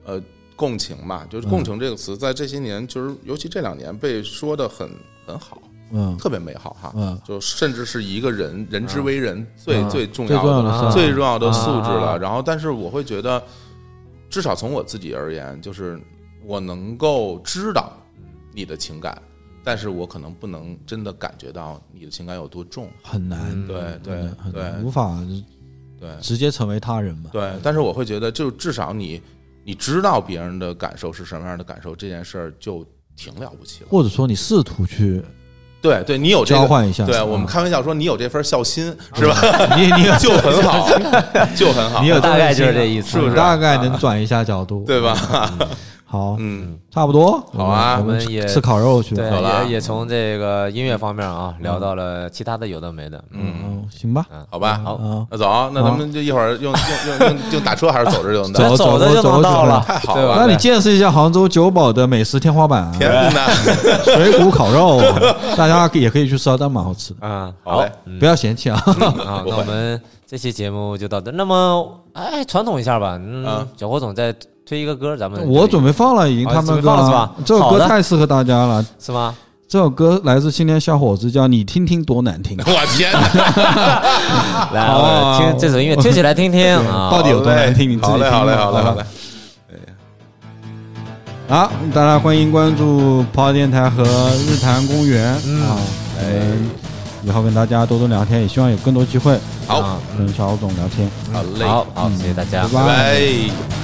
[0.05, 0.20] 呃，
[0.55, 1.51] 共情嘛，就是嗯。
[1.51, 4.90] 共情这个词，在这些年，就是尤其这两年被说的很
[5.26, 5.62] 很好，
[5.94, 6.16] 嗯。
[6.18, 6.92] 特别美好哈。
[6.96, 7.18] 嗯。
[7.24, 9.88] 就甚至是一个人人之为人最嗯。
[9.88, 11.88] 最重要的重要的最重要的素质。
[11.90, 12.18] 了。
[12.18, 13.42] 然后，但是我会觉得，
[14.28, 15.98] 至少从我自己而言，就是
[16.44, 17.92] 我能够知道
[18.52, 19.16] 你的情感，
[19.62, 22.90] 但是我可能不能真的感觉到你的情感有多重。
[23.02, 24.82] 很难，嗯对对对。
[24.82, 25.18] 无法
[25.98, 26.10] 对。
[26.20, 27.30] 直接成为他人嘛。
[27.32, 29.22] 对，但是我会觉得，就至少你
[29.64, 32.84] 你知道别人的感受是什么样的感受，这件事儿就
[33.16, 33.88] 挺了不起了。
[33.90, 35.22] 或者说你试图去
[35.85, 38.85] 对对，你有这个，交换一下，嗯对我们开玩笑说你有这份孝心
[39.15, 39.36] 是吧？
[39.77, 40.89] 你你 就很好，
[41.55, 43.36] 就很好，你有大概就是这意思，是不是？
[43.36, 45.15] 大概能转一下角度，对吧？
[46.14, 47.96] 好，嗯，差不多，好啊。
[47.98, 49.16] 我们也吃烤肉去。
[49.16, 49.28] 对，
[49.66, 56.72] 也也从这个音乐方面啊聊到了其他的有的没的，嗯，嗯，行吧，好吧，好嗯，那走，那咱们就一会儿用
[57.10, 58.76] 用用用用打车还是走着就能走到？
[58.76, 60.36] 走着就走走能到了，太好了。
[60.38, 62.84] 那你见识一下杭州九堡的美食天花板。
[62.84, 63.46] 啊，天哪，
[64.14, 65.00] 水谷烤肉，
[65.58, 67.84] 大家也可以去吃啊，但蛮好吃的，嗯，好
[68.20, 68.80] 不要嫌弃啊。
[68.86, 71.32] 啊，那我们这期节目就到这。
[71.32, 74.32] 那么，哎，传统一下吧，嗯啊，小火总再
[74.66, 79.34] 推一个歌，咱们我准备放了，已经他们歌放了是吧这首歌太适合大家了，是吗？
[79.66, 83.20] 这首歌来自青年小伙子，叫你听听多难听， 我天哪！
[84.72, 87.10] 来，听这首音乐，听起来听听啊。
[87.12, 87.90] 到底有多难听？
[87.90, 89.04] 你自己好嘞，听吧好嘞，好嘞，好嘞。
[91.46, 94.02] 好，大家欢迎关注跑电台和
[94.46, 95.76] 日坛公园嗯啊，
[96.18, 96.70] 我们
[97.24, 101.10] 以后跟大家多多聊天，也希望有更多机会好，啊跟小总聊天。
[101.32, 102.80] 好嘞，好好，谢谢大家拜。
[102.80, 103.84] 拜拜。